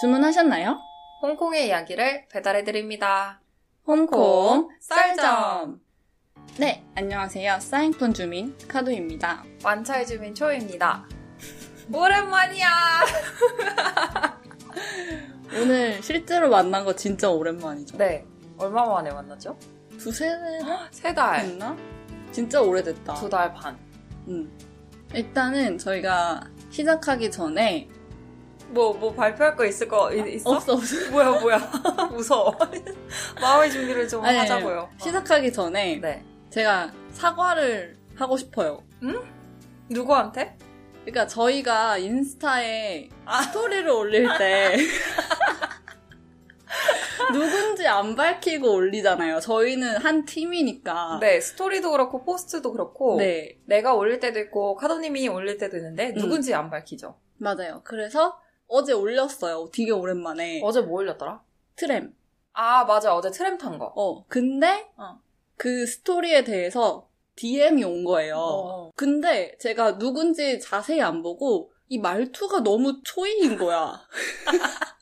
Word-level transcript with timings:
주문하셨나요? 0.00 0.80
홍콩의 1.22 1.68
이야기를 1.68 2.26
배달해드립니다. 2.28 3.40
홍콩 3.86 4.68
쌀점. 4.80 5.80
네, 6.58 6.84
안녕하세요. 6.94 7.60
사인폰 7.60 8.12
주민 8.12 8.56
카도입니다. 8.68 9.44
완차의 9.62 10.06
주민 10.06 10.34
초입니다. 10.34 11.06
오랜만이야! 11.92 12.68
오늘 15.60 16.02
실제로 16.02 16.48
만난 16.50 16.84
거 16.84 16.94
진짜 16.96 17.30
오랜만이죠. 17.30 17.96
네. 17.98 18.26
얼마 18.58 18.84
만에 18.86 19.10
만났죠? 19.10 19.56
두세 19.98 20.28
달 20.28 20.88
세 20.90 21.14
달. 21.14 21.42
됐나? 21.42 21.76
진짜 22.32 22.60
오래됐다. 22.60 23.14
두 23.14 23.28
달 23.28 23.52
반. 23.54 23.78
음. 24.28 24.50
일단은 25.12 25.78
저희가 25.78 26.40
시작하기 26.70 27.30
전에 27.30 27.88
뭐, 28.68 28.92
뭐 28.94 29.12
발표할 29.14 29.56
거 29.56 29.64
있을 29.64 29.88
거 29.88 30.12
있- 30.12 30.34
있어? 30.34 30.50
없어 30.50 30.74
없어. 30.74 31.10
뭐야, 31.10 31.30
뭐야. 31.40 31.58
무서워. 32.10 32.56
마음의 33.40 33.70
준비를 33.70 34.08
좀 34.08 34.24
아니, 34.24 34.36
하자고요. 34.38 34.90
시작하기 35.00 35.52
전에 35.52 35.98
네. 36.00 36.24
제가 36.50 36.92
사과를 37.12 37.96
하고 38.16 38.36
싶어요. 38.36 38.82
누구한테? 39.88 40.56
그러니까 41.02 41.26
저희가 41.26 41.98
인스타에 41.98 43.08
아. 43.26 43.42
스토리를 43.42 43.88
올릴 43.90 44.26
때 44.38 44.76
누군지 47.32 47.86
안 47.86 48.16
밝히고 48.16 48.72
올리잖아요. 48.72 49.40
저희는 49.40 49.98
한 49.98 50.24
팀이니까. 50.24 51.18
네, 51.20 51.40
스토리도 51.40 51.90
그렇고, 51.90 52.24
포스트도 52.24 52.72
그렇고, 52.72 53.16
네, 53.18 53.58
내가 53.66 53.94
올릴 53.94 54.20
때도 54.20 54.38
있고, 54.40 54.74
카도님이 54.76 55.28
올릴 55.28 55.56
때도 55.56 55.76
있는데, 55.76 56.08
음. 56.10 56.14
누군지 56.14 56.52
안 56.54 56.70
밝히죠. 56.70 57.16
맞아요. 57.38 57.80
그래서 57.84 58.38
어제 58.74 58.92
올렸어요. 58.92 59.70
되게 59.72 59.92
오랜만에. 59.92 60.60
어제 60.64 60.80
뭐 60.80 60.94
올렸더라? 60.98 61.40
트램. 61.76 62.12
아, 62.52 62.84
맞아. 62.84 63.14
어제 63.14 63.30
트램 63.30 63.56
탄 63.56 63.78
거. 63.78 63.92
어, 63.94 64.24
근데 64.26 64.90
어. 64.96 65.20
그 65.56 65.86
스토리에 65.86 66.42
대해서 66.42 67.08
DM이 67.36 67.84
온 67.84 68.02
거예요. 68.02 68.36
어. 68.36 68.90
근데 68.96 69.56
제가 69.58 69.98
누군지 69.98 70.58
자세히 70.58 71.00
안 71.00 71.22
보고 71.22 71.70
이 71.88 71.98
말투가 71.98 72.64
너무 72.64 73.00
초이인 73.04 73.58
거야. 73.58 74.00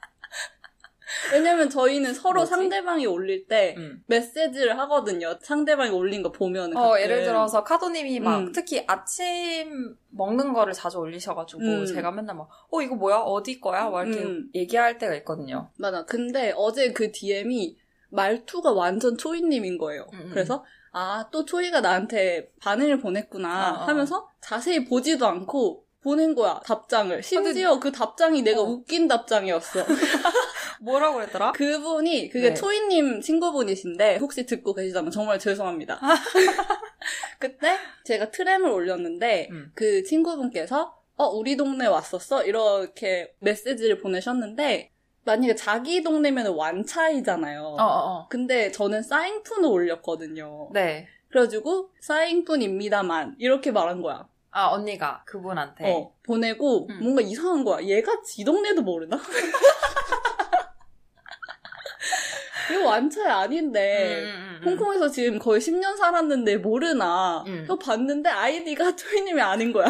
왜냐면 1.33 1.71
저희는 1.71 2.15
서로 2.15 2.41
뭐지? 2.41 2.51
상대방이 2.51 3.07
올릴 3.07 3.47
때 3.47 3.75
음. 3.79 4.03
메시지를 4.07 4.79
하거든요. 4.81 5.37
상대방이 5.41 5.91
올린 5.91 6.23
거 6.23 6.33
보면. 6.33 6.77
어, 6.77 6.99
예를 6.99 7.25
들어서 7.25 7.63
카도님이 7.63 8.21
막 8.21 8.39
음. 8.39 8.53
특히 8.53 8.85
아침 8.87 9.97
먹는 10.11 10.53
거를 10.53 10.73
자주 10.73 10.99
올리셔가지고 10.99 11.63
음. 11.63 11.87
제가 11.87 12.11
맨날 12.11 12.37
막, 12.37 12.49
어, 12.71 12.83
이거 12.83 12.95
뭐야? 12.95 13.19
어디 13.19 13.61
거야? 13.61 13.89
막 13.89 14.07
이렇게 14.07 14.25
음. 14.25 14.49
얘기할 14.55 14.99
때가 14.99 15.15
있거든요. 15.17 15.71
맞아. 15.79 16.05
근데 16.05 16.53
어제 16.57 16.93
그 16.93 17.13
DM이 17.13 17.77
말투가 18.11 18.73
완전 18.73 19.17
초이님인 19.17 19.79
거예요. 19.79 20.07
음, 20.13 20.21
음. 20.21 20.31
그래서 20.31 20.65
아, 20.93 21.29
또 21.33 21.45
초이가 21.45 21.81
나한테 21.81 22.51
반응을 22.61 23.01
보냈구나 23.01 23.71
어, 23.71 23.75
어. 23.75 23.87
하면서 23.87 24.29
자세히 24.41 24.85
보지도 24.85 25.27
않고 25.27 25.87
보낸 26.03 26.35
거야, 26.35 26.61
답장을. 26.65 27.23
심지어 27.23 27.79
그 27.79 27.93
답장이 27.93 28.43
내가 28.43 28.61
어. 28.61 28.65
웃긴 28.65 29.07
답장이었어. 29.07 29.85
뭐라고 30.81 31.17
그랬더라? 31.19 31.53
그분이, 31.53 32.29
그게 32.29 32.49
네. 32.49 32.55
초이님 32.55 33.21
친구분이신데, 33.21 34.17
혹시 34.17 34.45
듣고 34.45 34.75
계시다면 34.75 35.13
정말 35.13 35.39
죄송합니다. 35.39 36.01
그때 37.39 37.77
제가 38.05 38.31
트램을 38.31 38.69
올렸는데, 38.69 39.49
음. 39.53 39.71
그 39.75 40.03
친구분께서, 40.03 40.93
어, 41.17 41.27
우리 41.27 41.57
동네 41.57 41.87
왔었어? 41.87 42.45
이렇게 42.45 43.33
메시지를 43.39 43.99
보내셨는데, 44.01 44.91
만약에 45.25 45.55
자기 45.55 46.03
동네면 46.03 46.49
완차이잖아요. 46.49 47.63
어, 47.63 47.81
어, 47.81 47.85
어. 47.85 48.29
근데 48.29 48.73
저는 48.73 49.03
사인푼을 49.03 49.69
올렸거든요. 49.69 50.71
네. 50.73 51.07
그래가지고, 51.29 51.91
사인푼입니다만, 52.01 53.37
이렇게 53.39 53.71
말한 53.71 54.03
거야. 54.03 54.27
아, 54.53 54.67
언니가 54.69 55.23
그분한테. 55.25 55.91
어, 55.91 56.13
보내고, 56.23 56.87
음. 56.91 56.99
뭔가 57.01 57.23
이상한 57.23 57.65
거야. 57.65 57.83
얘가 57.85 58.21
지 58.23 58.45
동네도 58.45 58.83
모르나? 58.83 59.19
이거 62.71 62.85
완차이 62.87 63.27
아닌데. 63.27 64.23
음, 64.23 64.29
음, 64.29 64.61
음. 64.63 64.69
홍콩에서 64.69 65.09
지금 65.09 65.39
거의 65.39 65.61
10년 65.61 65.97
살았는데 65.97 66.59
모르나. 66.59 67.43
음. 67.47 67.63
이거 67.65 67.79
봤는데 67.79 68.29
아이디가 68.29 68.95
초이님이 68.97 69.41
아닌 69.41 69.73
거야. 69.73 69.87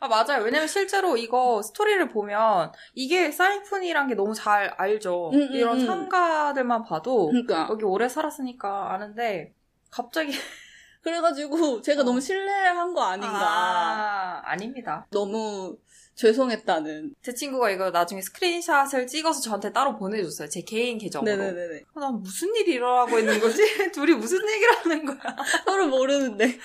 아, 0.00 0.08
맞아요. 0.08 0.42
왜냐면 0.44 0.66
실제로 0.66 1.16
이거 1.16 1.62
스토리를 1.62 2.08
보면 2.08 2.72
이게 2.94 3.30
사인푼이란 3.30 4.08
게 4.08 4.14
너무 4.14 4.34
잘 4.34 4.74
알죠. 4.76 5.30
음, 5.30 5.42
음, 5.42 5.48
이런 5.52 5.80
음. 5.80 5.86
상가들만 5.86 6.84
봐도 6.84 7.28
그러니까. 7.28 7.68
여기 7.70 7.84
오래 7.84 8.08
살았으니까 8.08 8.92
아는데 8.92 9.52
갑자기 9.90 10.32
그래가지고 11.04 11.82
제가 11.82 12.00
어. 12.00 12.04
너무 12.04 12.20
신뢰한 12.20 12.94
거 12.94 13.02
아닌가. 13.02 13.38
아, 13.38 14.42
아닙니다. 14.44 15.06
너무 15.10 15.76
죄송했다는. 16.14 17.14
제 17.22 17.34
친구가 17.34 17.70
이거 17.70 17.90
나중에 17.90 18.22
스크린샷을 18.22 19.06
찍어서 19.06 19.40
저한테 19.42 19.72
따로 19.72 19.96
보내줬어요. 19.96 20.48
제 20.48 20.62
개인 20.62 20.96
계정으로. 20.96 21.36
네네네네. 21.36 21.82
아, 21.94 22.00
난 22.00 22.22
무슨 22.22 22.54
일이 22.56 22.72
일어나고 22.72 23.18
있는 23.18 23.38
거지? 23.38 23.62
둘이 23.92 24.14
무슨 24.14 24.38
얘기를 24.48 24.76
하는 24.76 25.04
거야? 25.04 25.36
서로 25.66 25.88
모르는데. 25.88 26.58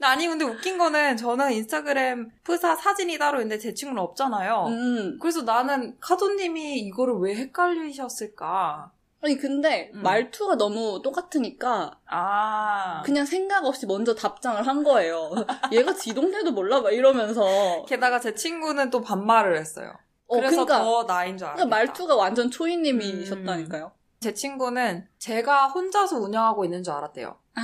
아니 0.00 0.26
근데 0.26 0.44
웃긴 0.44 0.76
거는 0.76 1.16
저는 1.16 1.52
인스타그램 1.52 2.30
프사 2.42 2.74
사진이 2.74 3.16
따로 3.16 3.40
있는데 3.40 3.58
제 3.58 3.72
친구는 3.72 4.02
없잖아요. 4.02 4.66
음. 4.66 5.18
그래서 5.20 5.42
나는 5.42 5.96
카도님이 6.00 6.80
이거를 6.80 7.14
왜 7.20 7.36
헷갈리셨을까? 7.36 8.90
아니, 9.24 9.38
근데 9.38 9.90
음. 9.94 10.02
말투가 10.02 10.56
너무 10.56 11.00
똑같으니까 11.02 11.98
아. 12.06 13.02
그냥 13.06 13.24
생각 13.24 13.64
없이 13.64 13.86
먼저 13.86 14.14
답장을 14.14 14.66
한 14.66 14.84
거예요. 14.84 15.30
얘가 15.72 15.94
지 15.94 16.12
동네도 16.12 16.52
몰라? 16.52 16.82
막 16.82 16.92
이러면서. 16.92 17.86
게다가 17.88 18.20
제 18.20 18.34
친구는 18.34 18.90
또 18.90 19.00
반말을 19.00 19.56
했어요. 19.56 19.94
어, 20.26 20.36
그래서 20.36 20.66
그러니까, 20.66 20.84
더 20.84 21.06
나인 21.06 21.38
줄 21.38 21.46
알았다. 21.46 21.64
그러니까 21.64 21.76
말투가 21.76 22.16
완전 22.16 22.50
초이님이셨다니까요. 22.50 23.92
제 24.24 24.32
친구는 24.32 25.06
제가 25.18 25.68
혼자서 25.68 26.16
운영하고 26.16 26.64
있는 26.64 26.82
줄 26.82 26.94
알았대요. 26.94 27.36
아. 27.56 27.60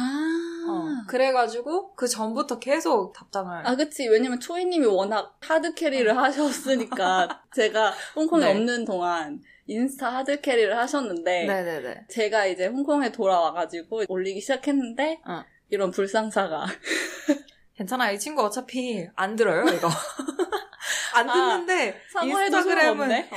어, 0.68 1.06
그래가지고 1.08 1.94
그 1.94 2.06
전부터 2.06 2.58
계속 2.58 3.14
답장을 3.14 3.66
아, 3.66 3.76
그치. 3.76 4.06
왜냐면 4.06 4.38
초이님이 4.40 4.84
워낙 4.84 5.38
하드 5.40 5.72
캐리를 5.72 6.14
하셨으니까 6.14 7.44
제가 7.56 7.94
홍콩에 8.14 8.44
네. 8.44 8.50
없는 8.50 8.84
동안 8.84 9.40
인스타 9.68 10.16
하드 10.16 10.42
캐리를 10.42 10.76
하셨는데 10.76 11.46
네네네. 11.46 12.04
제가 12.10 12.44
이제 12.44 12.66
홍콩에 12.66 13.10
돌아와가지고 13.10 14.02
올리기 14.08 14.42
시작했는데 14.42 15.22
어. 15.26 15.42
이런 15.70 15.90
불상사가 15.90 16.66
괜찮아요. 17.74 18.12
이 18.12 18.18
친구 18.18 18.42
어차피 18.42 19.08
안 19.16 19.34
들어요, 19.34 19.64
이거. 19.64 19.88
안 21.14 21.28
아, 21.28 21.32
듣는데, 21.32 21.98
사과해도 22.12 22.58
인스타그램은. 22.58 23.10
어. 23.10 23.36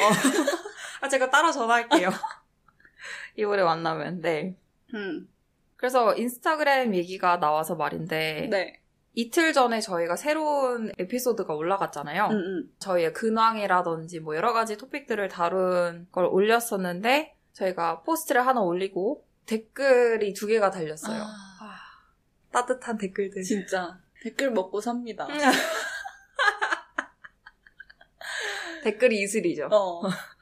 아, 1.02 1.08
제가 1.10 1.30
따로 1.30 1.52
전화할게요. 1.52 2.10
이번에 3.36 3.64
만나면, 3.64 4.22
네. 4.22 4.56
음, 4.94 5.28
그래서 5.76 6.16
인스타그램 6.16 6.96
얘기가 6.96 7.40
나와서 7.40 7.76
말인데, 7.76 8.48
네. 8.50 8.80
이틀 9.16 9.54
전에 9.54 9.80
저희가 9.80 10.16
새로운 10.16 10.92
에피소드가 10.98 11.54
올라갔잖아요. 11.54 12.28
음, 12.28 12.36
음. 12.36 12.74
저희의 12.80 13.14
근황이라든지 13.14 14.20
뭐 14.22 14.36
여러 14.36 14.54
가지 14.54 14.78
토픽들을 14.78 15.28
다룬 15.30 16.08
걸 16.12 16.26
올렸었는데, 16.26 17.36
저희가 17.54 18.02
포스트를 18.02 18.46
하나 18.46 18.62
올리고, 18.62 19.26
댓글이 19.46 20.34
두 20.34 20.48
개가 20.48 20.72
달렸어요. 20.72 21.22
아, 21.22 21.28
아, 21.62 21.76
따뜻한 22.52 22.98
댓글들. 22.98 23.44
진짜 23.44 24.00
댓글 24.22 24.52
먹고 24.52 24.80
삽니다. 24.82 25.28
댓글이 28.84 29.22
이슬이죠. 29.22 29.68
어. 29.72 30.02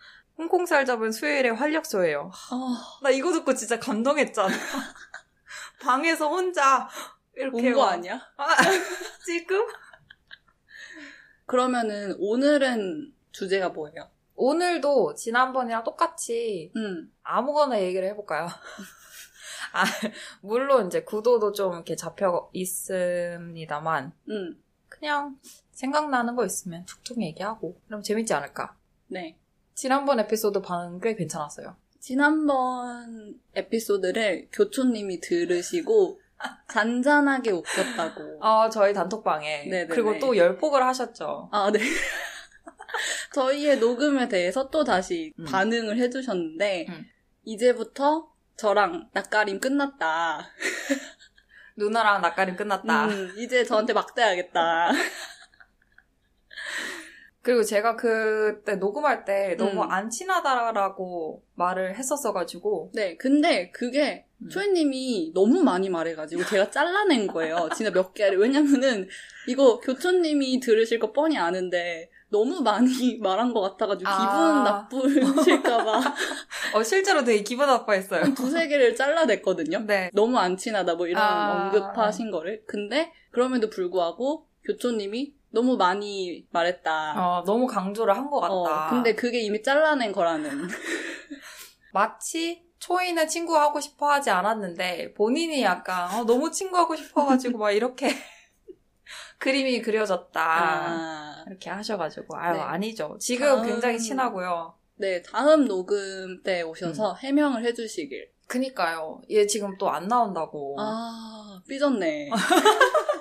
홍콩 0.41 0.65
살 0.65 0.85
잡은 0.87 1.11
수요일의 1.11 1.53
활력소예요. 1.53 2.31
아, 2.49 2.97
나 3.03 3.11
이거 3.11 3.31
듣고 3.31 3.53
진짜 3.53 3.79
감동했잖아. 3.79 4.47
방에서 5.83 6.29
혼자 6.29 6.89
이렇게 7.35 7.67
온거 7.69 7.81
막- 7.85 7.91
아니야? 7.91 8.19
아, 8.37 8.47
지금? 9.23 9.67
그러면은 11.45 12.15
오늘은 12.17 13.13
주제가 13.31 13.69
뭐예요? 13.69 14.09
오늘도 14.35 15.13
지난번이랑 15.13 15.83
똑같이 15.83 16.71
음, 16.75 17.13
아무거나 17.21 17.79
얘기를 17.79 18.07
해볼까요? 18.09 18.47
아, 19.73 19.83
물론 20.41 20.87
이제 20.87 21.03
구도도 21.03 21.51
좀 21.51 21.73
이렇게 21.73 21.95
잡혀 21.95 22.49
있습니다만 22.51 24.11
음, 24.29 24.63
그냥 24.89 25.37
생각나는 25.71 26.35
거 26.35 26.45
있으면 26.45 26.83
툭툭 26.85 27.21
얘기하고 27.21 27.79
그럼 27.85 28.01
재밌지 28.01 28.33
않을까? 28.33 28.75
네. 29.07 29.37
지난번 29.81 30.19
에피소드 30.19 30.61
반응 30.61 30.99
꽤 30.99 31.15
괜찮았어요. 31.15 31.75
지난번 31.99 33.39
에피소드를 33.55 34.49
교초님이 34.53 35.19
들으시고 35.21 36.21
잔잔하게 36.71 37.49
웃겼다고. 37.49 38.45
아, 38.45 38.69
저희 38.69 38.93
단톡방에. 38.93 39.63
네네네. 39.63 39.87
그리고 39.87 40.19
또 40.19 40.37
열폭을 40.37 40.83
하셨죠. 40.83 41.49
아, 41.51 41.71
네. 41.71 41.79
저희의 43.33 43.79
녹음에 43.79 44.27
대해서 44.27 44.69
또 44.69 44.83
다시 44.83 45.33
음. 45.39 45.45
반응을 45.45 45.97
해주셨는데 45.97 46.85
음. 46.87 47.05
이제부터 47.45 48.31
저랑 48.57 49.09
낯가림 49.13 49.59
끝났다. 49.59 50.47
누나랑 51.75 52.21
낯가림 52.21 52.55
끝났다. 52.55 53.07
음, 53.07 53.33
이제 53.39 53.63
저한테 53.63 53.93
막대야겠다. 53.93 54.91
그리고 57.43 57.63
제가 57.63 57.95
그때 57.95 58.75
녹음할 58.75 59.25
때 59.25 59.55
너무 59.57 59.81
음. 59.81 59.91
안 59.91 60.09
친하다라고 60.09 61.43
말을 61.55 61.95
했었어가지고 61.95 62.91
네, 62.93 63.17
근데 63.17 63.71
그게 63.71 64.25
음. 64.43 64.49
초이님이 64.49 65.31
너무 65.33 65.63
많이 65.63 65.89
말해가지고 65.89 66.45
제가 66.45 66.69
잘라낸 66.69 67.27
거예요. 67.27 67.69
진짜 67.75 67.91
몇 67.91 68.13
개를. 68.13 68.37
왜냐면은 68.37 69.07
이거 69.47 69.79
교초님이 69.79 70.59
들으실 70.59 70.99
거 70.99 71.11
뻔히 71.11 71.37
아는데 71.37 72.11
너무 72.29 72.61
많이 72.61 73.17
말한 73.21 73.53
것 73.53 73.61
같아가지고 73.61 74.09
아. 74.09 74.87
기분 74.89 75.13
나쁘실까봐 75.33 76.01
어, 76.75 76.83
실제로 76.83 77.23
되게 77.23 77.41
기분 77.41 77.65
나빠했어요. 77.65 78.21
한 78.21 78.35
두세 78.35 78.67
개를 78.67 78.95
잘라냈거든요. 78.95 79.79
네. 79.87 80.11
너무 80.13 80.37
안 80.37 80.57
친하다 80.57 80.93
뭐 80.93 81.07
이런 81.07 81.23
아. 81.23 81.71
언급하신 81.73 82.29
거를. 82.29 82.63
근데 82.67 83.11
그럼에도 83.31 83.69
불구하고 83.69 84.47
교초님이 84.63 85.33
너무 85.51 85.75
많이 85.77 86.45
말했다. 86.51 87.13
어, 87.17 87.43
너무 87.45 87.67
강조를 87.67 88.15
한 88.15 88.29
것 88.29 88.39
같다. 88.39 88.53
어, 88.87 88.89
근데 88.89 89.13
그게 89.15 89.39
이미 89.41 89.61
잘라낸 89.61 90.11
거라는. 90.11 90.67
마치 91.93 92.63
초이는 92.79 93.27
친구하고 93.27 93.79
싶어 93.79 94.09
하지 94.09 94.29
않았는데 94.29 95.13
본인이 95.13 95.61
약간 95.61 96.09
어, 96.19 96.23
너무 96.23 96.49
친구하고 96.51 96.95
싶어가지고 96.95 97.57
막 97.59 97.71
이렇게 97.71 98.09
그림이 99.39 99.81
그려졌다. 99.81 100.41
아. 100.41 101.43
이렇게 101.47 101.69
하셔가지고 101.69 102.37
아유 102.37 102.53
네. 102.55 102.59
아니죠. 102.61 103.17
지금 103.19 103.47
다음- 103.47 103.65
굉장히 103.67 103.99
친하고요. 103.99 104.73
네, 104.95 105.21
다음 105.23 105.67
녹음 105.67 106.41
때 106.43 106.61
음. 106.61 106.69
오셔서 106.69 107.15
해명을 107.15 107.65
해주시길. 107.65 108.29
그니까요. 108.47 109.21
얘 109.31 109.45
지금 109.47 109.77
또 109.77 109.89
안 109.89 110.07
나온다고. 110.07 110.75
아, 110.79 111.59
삐졌네. 111.67 112.29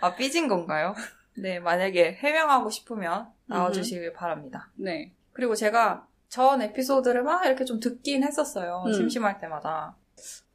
아, 0.00 0.14
삐진 0.14 0.48
건가요? 0.48 0.94
네, 1.38 1.58
만약에 1.60 2.14
해명하고 2.14 2.70
싶으면 2.70 3.28
나와주시길 3.46 4.12
바랍니다. 4.14 4.70
네. 4.76 5.12
그리고 5.32 5.54
제가 5.54 6.06
전 6.28 6.62
에피소드를 6.62 7.22
막 7.22 7.44
이렇게 7.44 7.64
좀 7.64 7.78
듣긴 7.78 8.22
했었어요. 8.24 8.84
음. 8.86 8.92
심심할 8.92 9.38
때마다. 9.40 9.94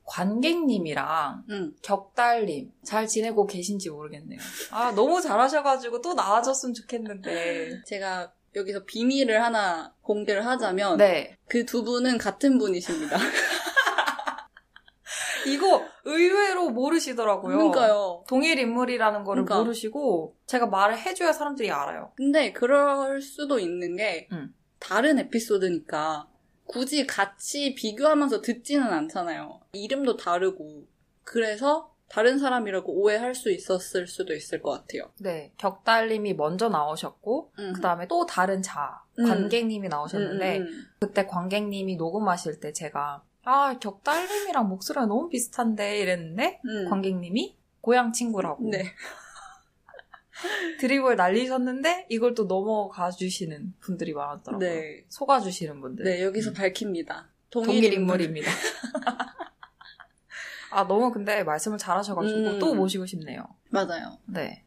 관객님이랑 0.05 1.43
음. 1.49 1.73
격달님 1.81 2.71
잘 2.83 3.07
지내고 3.07 3.45
계신지 3.47 3.89
모르겠네요. 3.89 4.39
아, 4.71 4.91
너무 4.93 5.21
잘하셔가지고 5.21 6.01
또 6.01 6.13
나와줬으면 6.13 6.73
좋겠는데. 6.73 7.83
제가 7.85 8.31
여기서 8.55 8.83
비밀을 8.83 9.41
하나 9.41 9.93
공개를 10.01 10.45
하자면 10.45 10.97
네. 10.97 11.37
그 11.47 11.65
두 11.65 11.83
분은 11.83 12.17
같은 12.17 12.57
분이십니다. 12.57 13.15
이거 15.47 15.83
의외로 16.05 16.69
모르시더라고요. 16.69 17.57
그러니까요. 17.57 18.23
동일 18.27 18.59
인물이라는 18.59 19.23
거를 19.23 19.45
그러니까. 19.45 19.63
모르시고 19.63 20.35
제가 20.45 20.67
말을 20.67 20.97
해줘야 20.97 21.33
사람들이 21.33 21.71
알아요. 21.71 22.11
근데 22.15 22.51
그럴 22.53 23.21
수도 23.21 23.59
있는 23.59 23.95
게 23.95 24.27
음. 24.31 24.53
다른 24.79 25.19
에피소드니까 25.19 26.27
굳이 26.65 27.05
같이 27.05 27.75
비교하면서 27.75 28.41
듣지는 28.41 28.87
않잖아요. 28.87 29.59
이름도 29.73 30.17
다르고 30.17 30.85
그래서 31.23 31.91
다른 32.11 32.39
사람이라고 32.39 32.91
오해할 32.91 33.33
수 33.35 33.51
있었을 33.51 34.05
수도 34.05 34.33
있을 34.33 34.61
것 34.61 34.71
같아요. 34.71 35.11
네. 35.19 35.53
격달님이 35.57 36.33
먼저 36.33 36.67
나오셨고 36.67 37.53
음. 37.57 37.73
그 37.73 37.79
다음에 37.79 38.05
또 38.07 38.25
다른 38.25 38.61
자 38.61 39.01
음. 39.19 39.25
관객님이 39.25 39.87
나오셨는데 39.87 40.57
음, 40.57 40.63
음, 40.63 40.85
그때 40.99 41.25
관객님이 41.25 41.95
녹음하실 41.95 42.59
때 42.59 42.73
제가 42.73 43.23
아 43.43 43.77
격달님이랑 43.79 44.67
목소리가 44.69 45.05
너무 45.05 45.29
비슷한데 45.29 45.99
이랬는데 45.99 46.61
음. 46.65 46.89
관객님이 46.89 47.57
고향 47.81 48.13
친구라고 48.13 48.69
네. 48.69 48.83
드립을 50.79 51.15
날리셨는데 51.15 52.07
이걸 52.09 52.33
또 52.33 52.45
넘어가 52.45 53.11
주시는 53.11 53.73
분들이 53.79 54.13
많았더라고요. 54.13 54.69
네. 54.69 55.05
속아 55.09 55.39
주시는 55.39 55.81
분들. 55.81 56.05
네, 56.05 56.23
여기서 56.23 56.51
음. 56.51 56.53
밝힙니다. 56.53 57.29
동일 57.49 57.93
인물입니다. 57.93 58.49
아 60.71 60.87
너무 60.87 61.11
근데 61.11 61.43
말씀을 61.43 61.77
잘 61.77 61.97
하셔가지고 61.97 62.39
음. 62.39 62.59
또 62.59 62.73
모시고 62.73 63.05
싶네요. 63.05 63.43
맞아요. 63.69 64.17
네. 64.25 64.63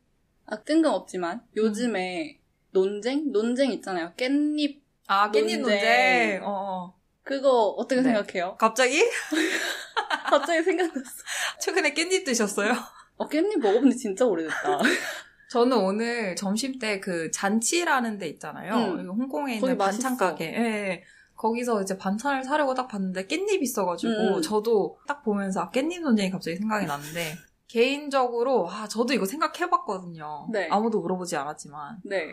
아, 0.46 0.60
뜬금없지만 0.62 1.42
요즘에 1.56 2.38
논쟁? 2.70 3.32
논쟁 3.32 3.72
있잖아요. 3.72 4.12
깻잎. 4.16 4.82
아 5.06 5.30
깻잎 5.30 5.60
논쟁. 5.60 5.62
논쟁. 5.62 6.42
어, 6.44 6.50
어. 6.50 6.94
그거 7.24 7.68
어떻게 7.70 8.02
네. 8.02 8.12
생각해요? 8.12 8.56
갑자기 8.58 9.02
갑자기 10.28 10.62
생각났어. 10.62 11.00
최근에 11.60 11.94
깻잎 11.94 12.24
드셨어요? 12.24 12.72
어, 13.16 13.28
깻잎 13.28 13.58
먹어본 13.58 13.90
지 13.90 13.96
진짜 13.96 14.24
오래됐다. 14.26 14.78
저는 15.50 15.76
오늘 15.76 16.34
점심 16.36 16.78
때 16.78 17.00
그 17.00 17.30
잔치라는 17.30 18.18
데 18.18 18.28
있잖아요. 18.28 18.74
음. 18.74 19.08
홍콩에 19.08 19.56
있는 19.56 19.78
반찬. 19.78 20.16
가게. 20.16 20.46
예, 20.46 20.58
예. 20.58 21.04
거기서 21.36 21.82
이제 21.82 21.96
반찬을 21.98 22.44
사려고 22.44 22.74
딱 22.74 22.88
봤는데 22.88 23.26
깻잎 23.26 23.62
있어가지고 23.62 24.36
음. 24.36 24.42
저도 24.42 24.98
딱 25.06 25.22
보면서 25.22 25.62
아, 25.62 25.70
깻잎 25.70 26.00
논쟁이 26.00 26.30
갑자기 26.30 26.56
생각이 26.56 26.86
났는데 26.86 27.36
개인적으로 27.68 28.68
아 28.70 28.86
저도 28.88 29.14
이거 29.14 29.24
생각해봤거든요. 29.26 30.48
네. 30.52 30.68
아무도 30.70 31.00
물어보지 31.00 31.36
않았지만. 31.36 31.98
네. 32.04 32.30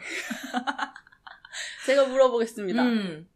제가 1.86 2.06
물어보겠습니다. 2.08 2.84
음. 2.84 3.28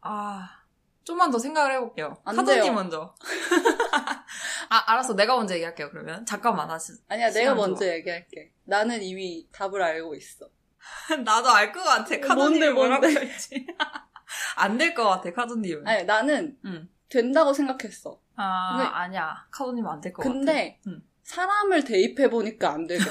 아 0.00 0.61
좀만 1.04 1.30
더 1.30 1.38
생각을 1.38 1.72
해볼게요. 1.74 2.16
안 2.24 2.36
카드님. 2.36 2.74
먼저. 2.74 3.14
아 4.70 4.92
알았어 4.92 5.14
내가 5.14 5.36
먼저 5.36 5.54
얘기할게요 5.54 5.90
그러면 5.90 6.24
잠깐만 6.24 6.68
다시 6.68 6.92
아니야, 7.08 7.30
내가 7.30 7.54
먼저 7.54 7.84
줘. 7.84 7.92
얘기할게. 7.92 8.50
나는 8.64 9.02
이미 9.02 9.46
답을 9.52 9.82
알고 9.82 10.14
있어. 10.14 10.48
나도 11.24 11.48
알 11.50 11.72
것 11.72 11.82
같아 11.82 12.04
카드님이 12.20 12.34
뭔데, 12.34 12.70
뭐라고? 12.70 13.06
할지 13.06 13.66
안 14.56 14.78
될 14.78 14.94
것 14.94 15.04
같아 15.08 15.32
카드님은 15.32 15.86
아니, 15.86 16.04
나는 16.04 16.56
음. 16.64 16.88
된다고 17.08 17.52
생각했어. 17.52 18.18
아, 18.36 18.76
근데- 18.78 18.90
아니야. 18.90 19.46
카도님 19.50 19.86
안될 19.86 20.12
것 20.12 20.22
같아. 20.22 20.32
근데 20.32 20.80
음. 20.86 21.02
사람을 21.22 21.84
대입해보니까 21.84 22.70
안 22.70 22.86
되겠어. 22.86 23.08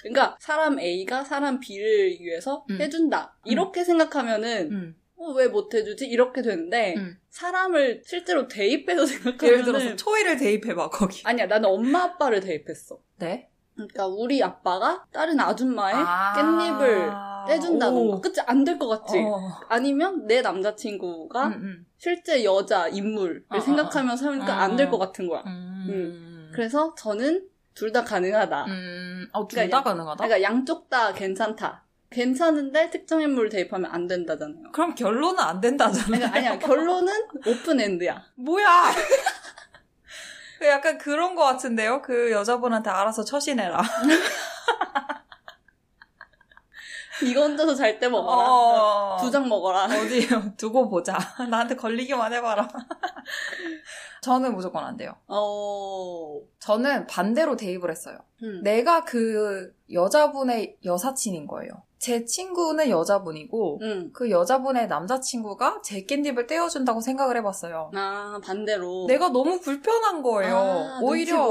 그러니까 0.00 0.36
사람 0.40 0.78
A가 0.80 1.24
사람 1.24 1.60
B를 1.60 2.16
위해서 2.20 2.64
음. 2.70 2.80
해준다. 2.80 3.36
이렇게 3.44 3.84
생각하면은 3.84 4.72
음. 4.72 4.96
어, 5.18 5.32
왜 5.32 5.48
못해주지? 5.48 6.06
이렇게 6.06 6.42
되는데 6.42 6.94
음. 6.96 7.18
사람을 7.30 8.02
실제로 8.04 8.46
대입해서 8.48 9.04
생각하면 9.06 9.52
예를 9.52 9.64
들어서 9.64 9.96
초이를 9.96 10.36
대입해봐, 10.36 10.90
거기. 10.90 11.22
아니야 11.24 11.46
나는 11.46 11.68
엄마 11.68 12.04
아빠를 12.04 12.40
대입했어. 12.40 12.98
네? 13.18 13.48
그러니까 13.74 14.06
우리 14.08 14.42
아빠가 14.42 15.04
다른 15.12 15.38
아줌마의 15.38 15.94
아. 15.96 16.32
깻잎을 16.36 17.46
떼준다던가 17.48 18.16
오. 18.16 18.20
그치 18.20 18.40
안 18.42 18.64
될 18.64 18.76
것 18.78 18.88
같지? 18.88 19.18
어. 19.18 19.38
아니면 19.68 20.26
내 20.26 20.42
남자친구가 20.42 21.46
음, 21.48 21.52
음. 21.52 21.86
실제 21.96 22.42
여자 22.44 22.88
인물을 22.88 23.44
어, 23.48 23.56
어, 23.56 23.60
생각하면서 23.60 24.30
하니까 24.32 24.56
어. 24.56 24.60
안될 24.62 24.90
것 24.90 24.98
같은 24.98 25.28
거야. 25.28 25.42
음. 25.46 26.50
그래서 26.52 26.94
저는 26.96 27.46
둘 27.74 27.92
다 27.92 28.02
가능하다. 28.02 28.64
음. 28.66 29.28
어, 29.32 29.46
둘 29.46 29.56
그러니까 29.56 29.78
다 29.78 29.84
가능하다? 29.84 30.24
그러니까 30.24 30.42
양쪽 30.42 30.90
다 30.90 31.12
괜찮다. 31.12 31.84
괜찮은데 32.10 32.90
특정 32.90 33.20
인물을 33.20 33.50
대입하면 33.50 33.90
안 33.90 34.06
된다잖아요. 34.06 34.72
그럼 34.72 34.94
결론은 34.94 35.38
안 35.40 35.60
된다잖아. 35.60 36.06
그러니까 36.06 36.34
아니야 36.34 36.58
결론은 36.58 37.12
오픈 37.46 37.80
엔드야. 37.80 38.24
뭐야! 38.36 38.92
그 40.58 40.66
약간 40.66 40.98
그런 40.98 41.34
거 41.34 41.44
같은데요? 41.44 42.02
그 42.02 42.32
여자분한테 42.32 42.90
알아서 42.90 43.24
처신해라. 43.24 43.80
이거 47.22 47.42
혼자서 47.42 47.74
잘 47.74 47.98
때 47.98 48.08
먹어라. 48.08 48.48
어. 48.48 49.16
두장 49.20 49.48
먹어라. 49.48 49.84
어디 49.84 50.28
두고 50.56 50.88
보자. 50.88 51.18
나한테 51.50 51.74
걸리기만 51.76 52.32
해봐라. 52.32 52.68
저는 54.28 54.54
무조건 54.54 54.84
안 54.84 54.96
돼요. 54.98 55.14
어. 55.26 56.40
저는 56.60 57.06
반대로 57.06 57.56
대입을 57.56 57.90
했어요. 57.90 58.18
음. 58.42 58.60
내가 58.62 59.04
그 59.04 59.72
여자분의 59.92 60.76
여사친인 60.84 61.46
거예요. 61.46 61.70
제 61.98 62.24
친구는 62.24 62.90
여자분이고 62.90 63.78
음. 63.82 64.10
그 64.12 64.30
여자분의 64.30 64.86
남자친구가 64.86 65.80
제 65.82 66.04
깻잎을 66.04 66.46
떼어준다고 66.46 67.00
생각을 67.00 67.36
해봤어요. 67.38 67.90
아 67.94 68.38
반대로. 68.44 69.06
내가 69.08 69.30
너무 69.30 69.58
불편한 69.60 70.22
거예요. 70.22 70.56
아, 70.56 71.00
오히려. 71.02 71.48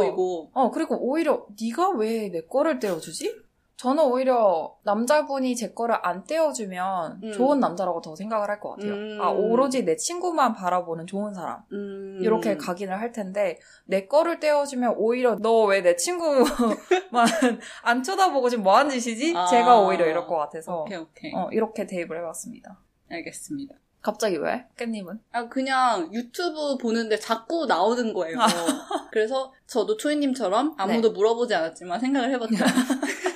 어 0.54 0.72
그리고 0.72 0.96
오히려 1.02 1.46
네가 1.60 1.90
왜 1.92 2.30
내 2.32 2.42
거를 2.42 2.80
떼어주지? 2.80 3.47
저는 3.78 4.06
오히려 4.06 4.76
남자분이 4.84 5.56
제 5.56 5.72
거를 5.72 5.96
안 6.02 6.24
떼어주면 6.24 7.20
음. 7.24 7.32
좋은 7.32 7.60
남자라고 7.60 8.02
더 8.02 8.16
생각을 8.16 8.50
할 8.50 8.60
것 8.60 8.72
같아요. 8.72 8.92
음. 8.94 9.20
아, 9.22 9.30
오로지 9.30 9.86
내 9.86 9.96
친구만 9.96 10.54
바라보는 10.54 11.06
좋은 11.06 11.36
사람. 11.36 11.62
음. 11.72 12.18
이렇게 12.24 12.58
각인을 12.58 13.00
할 13.00 13.12
텐데, 13.12 13.60
내 13.86 14.08
거를 14.08 14.40
떼어주면 14.40 14.96
오히려 14.98 15.36
너 15.36 15.66
왜 15.68 15.82
내 15.84 15.96
친구만 15.96 16.44
안 17.84 18.02
쳐다보고 18.02 18.50
지금 18.50 18.64
뭐 18.64 18.76
하는 18.76 18.90
짓이지? 18.90 19.34
아. 19.38 19.46
제가 19.46 19.80
오히려 19.82 20.08
이럴 20.08 20.26
것 20.26 20.38
같아서, 20.38 20.82
오케이, 20.82 20.98
오케이. 20.98 21.32
어, 21.36 21.48
이렇게 21.52 21.86
대입을 21.86 22.18
해봤습니다. 22.18 22.80
알겠습니다. 23.12 23.76
갑자기 24.02 24.38
왜? 24.38 24.66
깻님은? 24.78 25.20
아, 25.34 25.48
그냥 25.50 26.12
유튜브 26.14 26.78
보는데 26.78 27.18
자꾸 27.20 27.68
나오는 27.68 28.12
거예요. 28.14 28.38
그래서 29.12 29.52
저도 29.68 29.98
초이님처럼 29.98 30.74
아무도 30.78 31.12
물어보지 31.12 31.54
않았지만 31.54 32.00
생각을 32.00 32.32
해봤죠. 32.32 32.56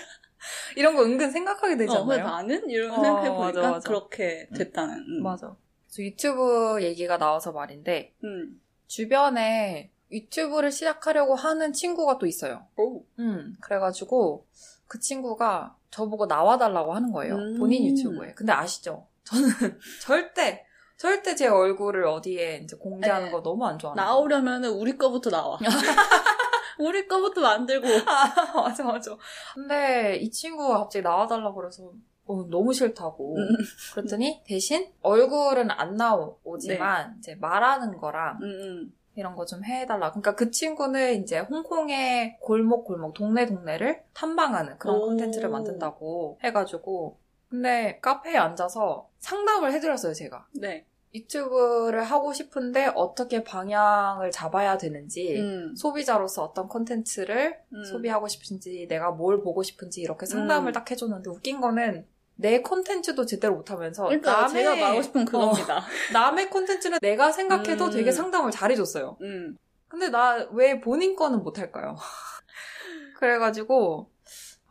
이런 0.75 0.95
거 0.95 1.03
은근 1.03 1.31
생각하게 1.31 1.77
되지 1.77 1.95
어? 1.95 2.05
나는? 2.05 2.69
이런 2.69 2.91
어, 2.91 2.95
생각해보니까 2.95 3.61
맞아, 3.61 3.71
맞아. 3.71 3.87
그렇게 3.87 4.47
됐다는. 4.55 4.95
음. 4.97 5.23
맞아. 5.23 5.55
그래서 5.87 6.03
유튜브 6.03 6.79
얘기가 6.81 7.17
나와서 7.17 7.51
말인데, 7.51 8.13
음. 8.23 8.61
주변에 8.87 9.91
유튜브를 10.11 10.71
시작하려고 10.71 11.35
하는 11.35 11.73
친구가 11.73 12.17
또 12.17 12.25
있어요. 12.25 12.65
오. 12.77 13.03
음, 13.19 13.55
그래가지고 13.61 14.45
그 14.87 14.99
친구가 14.99 15.77
저보고 15.89 16.25
나와달라고 16.25 16.93
하는 16.93 17.11
거예요. 17.11 17.35
음. 17.35 17.57
본인 17.57 17.85
유튜브에. 17.85 18.33
근데 18.33 18.51
아시죠? 18.51 19.07
저는 19.23 19.47
절대, 20.01 20.65
절대 20.97 21.35
제 21.35 21.47
얼굴을 21.47 22.05
어디에 22.05 22.61
이제 22.63 22.75
공개하는 22.75 23.27
네. 23.27 23.31
거 23.31 23.41
너무 23.41 23.65
안 23.65 23.79
좋아하는 23.79 24.03
나오려면은 24.03 24.69
우리 24.71 24.97
거부터 24.97 25.29
나와. 25.29 25.57
우리 26.81 27.07
거부터 27.07 27.41
만들고. 27.41 27.87
아, 28.09 28.61
맞아, 28.61 28.83
맞아. 28.83 29.15
근데 29.53 30.15
이 30.17 30.29
친구가 30.31 30.79
갑자기 30.79 31.03
나와달라고 31.03 31.55
그래서 31.55 31.91
어, 32.25 32.45
너무 32.49 32.73
싫다고. 32.73 33.35
음. 33.37 33.47
그랬더니 33.93 34.41
대신 34.45 34.91
얼굴은 35.01 35.71
안 35.71 35.95
나오지만 35.95 37.15
이제 37.19 37.35
말하는 37.35 37.97
거랑 37.97 38.37
음, 38.41 38.43
음. 38.43 38.93
이런 39.15 39.35
거 39.35 39.45
좀 39.45 39.63
해달라. 39.65 40.11
그러니까 40.11 40.35
그 40.35 40.51
친구는 40.51 41.21
이제 41.23 41.39
홍콩의 41.39 42.37
골목 42.39 42.85
골목 42.85 43.13
동네 43.13 43.45
동네를 43.45 44.03
탐방하는 44.13 44.77
그런 44.77 44.95
오. 44.97 45.01
콘텐츠를 45.07 45.49
만든다고 45.49 46.39
해가지고 46.43 47.17
근데 47.49 47.99
카페에 48.01 48.37
앉아서 48.37 49.09
상담을 49.19 49.73
해드렸어요 49.73 50.13
제가 50.13 50.47
네. 50.53 50.85
유튜브를 51.13 52.03
하고 52.03 52.31
싶은데 52.33 52.91
어떻게 52.95 53.43
방향을 53.43 54.31
잡아야 54.31 54.77
되는지 54.77 55.39
음. 55.39 55.75
소비자로서 55.75 56.43
어떤 56.43 56.67
콘텐츠를 56.67 57.57
음. 57.73 57.83
소비하고 57.83 58.27
싶은지 58.27 58.87
내가 58.87 59.11
뭘 59.11 59.41
보고 59.41 59.61
싶은지 59.63 60.01
이렇게 60.01 60.25
상담을 60.25 60.71
음. 60.71 60.73
딱 60.73 60.89
해줬는데 60.89 61.29
웃긴 61.29 61.59
거는 61.59 62.05
내 62.35 62.61
콘텐츠도 62.61 63.25
제대로 63.25 63.55
못하면서 63.55 64.05
그러니까 64.05 64.31
남의 64.31 64.63
제가 64.63 64.75
말하고 64.75 65.01
싶은 65.01 65.25
그겁니다. 65.25 65.85
남의 66.13 66.49
콘텐츠는 66.49 66.97
내가 67.01 67.31
생각해도 67.31 67.85
음. 67.85 67.91
되게 67.91 68.11
상담을 68.11 68.51
잘해줬어요. 68.51 69.17
음. 69.21 69.57
근데 69.87 70.07
나 70.09 70.47
왜 70.53 70.79
본인 70.79 71.15
거는 71.17 71.43
못할까요? 71.43 71.97
그래가지고 73.19 74.09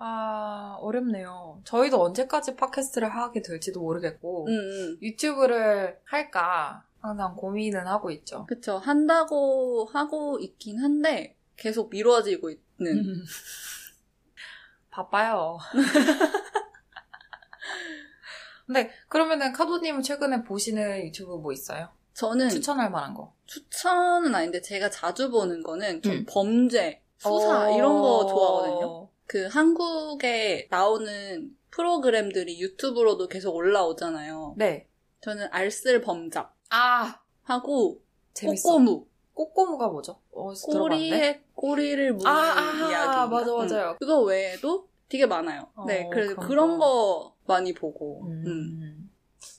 아 0.03 0.79
어렵네요. 0.81 1.61
저희도 1.65 2.03
언제까지 2.03 2.57
팟캐스트를 2.57 3.15
하게 3.15 3.43
될지도 3.43 3.81
모르겠고 3.81 4.47
음, 4.49 4.53
음. 4.53 4.99
유튜브를 5.03 6.01
할까 6.05 6.85
항상 7.01 7.35
고민은 7.35 7.87
하고 7.87 8.11
있죠. 8.11 8.47
그쵸. 8.47 8.79
한다고 8.79 9.89
하고 9.93 10.39
있긴 10.39 10.79
한데, 10.81 11.37
계속 11.57 11.91
미뤄지고 11.91 12.51
있는. 12.51 12.61
음. 12.81 13.25
바빠요. 14.91 15.59
근데 18.67 18.91
그러면은 19.09 19.53
카도님은 19.53 20.03
최근에 20.03 20.45
보시는 20.45 21.07
유튜브 21.07 21.37
뭐 21.37 21.53
있어요? 21.53 21.89
저는 22.13 22.51
추천할 22.51 22.91
만한 22.91 23.15
거. 23.15 23.35
추천은 23.47 24.35
아닌데, 24.35 24.61
제가 24.61 24.91
자주 24.91 25.31
보는 25.31 25.63
거는 25.63 26.03
좀 26.03 26.13
음. 26.13 26.27
범죄, 26.29 27.03
수사, 27.17 27.69
어. 27.69 27.77
이런 27.77 27.99
거 27.99 28.27
좋아하거든요. 28.27 29.09
그 29.31 29.47
한국에 29.47 30.67
나오는 30.73 31.57
프로그램들이 31.71 32.61
유튜브로도 32.61 33.29
계속 33.29 33.55
올라오잖아요. 33.55 34.57
네. 34.57 34.89
저는 35.21 35.47
알쓸 35.53 36.01
범잡 36.01 36.57
아 36.71 37.21
하고 37.45 38.03
재밌어. 38.35 38.71
꼬꼬무 38.71 39.07
꼬꼬무가 39.33 39.87
뭐죠? 39.87 40.21
들어봤는데? 40.33 40.73
꼬리에 40.73 41.43
꼬리를 41.55 42.13
무는 42.15 42.27
아, 42.27 42.59
아, 42.59 42.91
이야기 42.91 43.31
맞아, 43.31 43.55
맞아요. 43.55 43.97
그거 44.01 44.21
외에도 44.23 44.89
되게 45.09 45.27
많아요. 45.27 45.69
어, 45.77 45.85
네, 45.87 46.09
그래서 46.11 46.35
그런 46.35 46.49
그런 46.49 46.79
거. 46.81 46.87
거 46.87 47.37
많이 47.47 47.73
보고. 47.73 48.25
음. 48.25 48.43
음. 48.49 49.11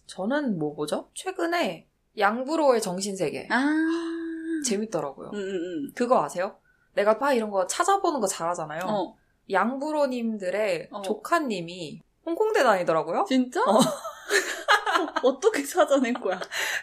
저는 0.05 0.59
뭐 0.59 0.75
보죠? 0.75 1.09
최근에 1.13 1.87
양부로의 2.17 2.81
정신세계 2.81 3.47
아, 3.49 3.65
재밌더라고요. 4.65 5.29
음, 5.29 5.37
음, 5.37 5.91
그거 5.95 6.21
아세요? 6.21 6.57
내가 6.93 7.13
막 7.13 7.31
이런 7.31 7.49
거 7.51 7.65
찾아보는 7.67 8.19
거 8.19 8.27
잘하잖아요. 8.27 8.81
음. 8.83 8.89
어, 8.89 9.20
양부로님들의 9.49 10.89
어. 10.91 11.01
조카님이 11.01 12.01
홍콩대 12.25 12.63
다니더라고요. 12.63 13.25
진짜? 13.27 13.61
어. 13.61 13.79
어떻게 15.23 15.63
찾아낸 15.63 16.13
거야? 16.13 16.39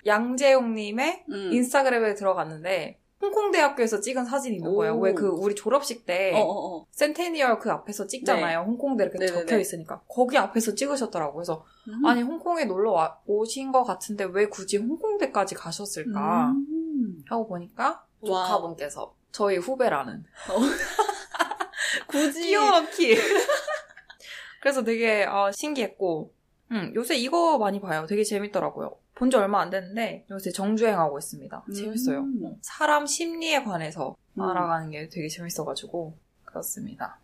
양재용님의 0.07 1.25
음. 1.31 1.53
인스타그램에 1.53 2.15
들어갔는데 2.15 2.99
홍콩대학교에서 3.21 4.01
찍은 4.01 4.25
사진이 4.25 4.57
있는 4.57 4.75
거예요. 4.75 4.95
오. 4.95 5.01
왜그 5.01 5.27
우리 5.27 5.55
졸업식 5.55 6.07
때 6.07 6.33
어, 6.35 6.41
어, 6.41 6.77
어. 6.77 6.87
센테니얼 6.93 7.59
그 7.59 7.71
앞에서 7.71 8.07
찍잖아요. 8.07 8.61
홍콩대 8.61 9.05
이렇게 9.05 9.19
네네네. 9.19 9.41
적혀 9.41 9.59
있으니까 9.59 10.03
거기 10.09 10.39
앞에서 10.39 10.75
찍으셨더라고요. 10.75 11.35
그래서 11.35 11.65
음. 11.89 12.05
아니 12.07 12.23
홍콩에 12.23 12.65
놀러 12.65 12.93
와, 12.93 13.19
오신 13.27 13.73
것 13.73 13.83
같은데 13.83 14.25
왜 14.25 14.47
굳이 14.49 14.77
홍콩대까지 14.77 15.57
가셨을까 15.57 16.53
음. 16.53 17.25
하고 17.29 17.49
보니까. 17.49 18.05
조카분께서 18.25 19.15
저희 19.31 19.59
후배라는 19.59 20.25
굳이 22.07 22.43
끼워넣기. 22.49 23.15
그래서 24.61 24.83
되게 24.85 25.25
아, 25.29 25.51
신기했고, 25.53 26.33
음, 26.73 26.93
요새 26.95 27.17
이거 27.17 27.59
많이 27.59 27.81
봐요. 27.81 28.07
되게 28.09 28.25
재밌더라고요. 28.25 28.97
본 29.15 29.31
지 29.31 29.37
얼마 29.37 29.61
안 29.61 29.71
됐는데 29.71 30.27
요새 30.31 30.53
정주행하고 30.53 31.19
있습니다. 31.19 31.65
음. 31.69 31.73
재밌어요. 31.75 32.21
어, 32.45 32.57
사람 32.63 33.05
심리에 33.07 33.65
관해서 33.65 34.15
음. 34.37 34.43
알아가는 34.43 34.91
게 34.91 35.09
되게 35.09 35.27
재밌어가지고 35.29 36.17
그렇습니다. 36.45 37.19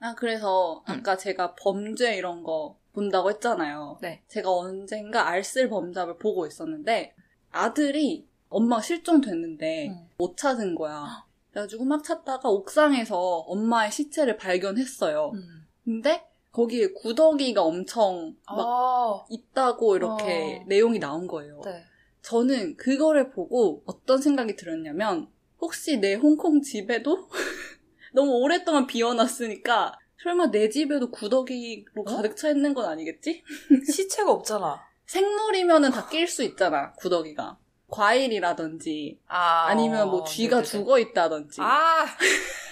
아, 0.00 0.14
그래서 0.14 0.82
음. 0.88 0.92
아까 0.92 1.16
제가 1.16 1.54
범죄 1.54 2.14
이런 2.16 2.42
거 2.42 2.76
본다고 2.92 3.30
했잖아요. 3.30 3.98
네. 4.02 4.22
제가 4.28 4.50
언젠가 4.50 5.26
알쓸 5.28 5.68
범잡을 5.70 6.18
보고 6.18 6.46
있었는데 6.46 7.14
아들이 7.50 8.26
엄마 8.50 8.80
실종됐는데 8.80 9.88
음. 9.88 10.08
못 10.18 10.36
찾은 10.36 10.74
거야. 10.74 11.24
그래가지고 11.58 11.84
막 11.84 12.04
찾다가 12.04 12.48
옥상에서 12.48 13.18
엄마의 13.18 13.90
시체를 13.90 14.36
발견했어요. 14.36 15.32
음. 15.34 15.66
근데 15.84 16.24
거기에 16.52 16.92
구더기가 16.92 17.62
엄청 17.62 18.34
막 18.46 18.58
아, 18.60 19.24
있다고 19.28 19.96
이렇게 19.96 20.60
어. 20.62 20.64
내용이 20.68 20.98
나온 20.98 21.26
거예요. 21.26 21.60
네. 21.64 21.84
저는 22.22 22.76
그거를 22.76 23.30
보고 23.30 23.82
어떤 23.86 24.20
생각이 24.20 24.56
들었냐면 24.56 25.28
혹시 25.60 25.98
내 25.98 26.14
홍콩 26.14 26.62
집에도 26.62 27.28
너무 28.14 28.32
오랫동안 28.42 28.86
비워놨으니까 28.86 29.98
설마 30.22 30.50
내 30.50 30.68
집에도 30.68 31.10
구더기로 31.10 32.02
어? 32.02 32.04
가득 32.04 32.36
차 32.36 32.50
있는 32.50 32.74
건 32.74 32.86
아니겠지? 32.86 33.42
시체가 33.86 34.30
없잖아. 34.30 34.80
생물이면은 35.06 35.90
다 35.90 36.08
낄 36.08 36.28
수 36.28 36.42
있잖아 36.42 36.92
구더기가 36.94 37.56
과일이라든지 37.90 39.18
아, 39.28 39.66
아니면 39.66 40.10
뭐 40.10 40.24
쥐가 40.24 40.56
네네네. 40.56 40.68
죽어 40.68 40.98
있다든지 40.98 41.60
아, 41.62 42.06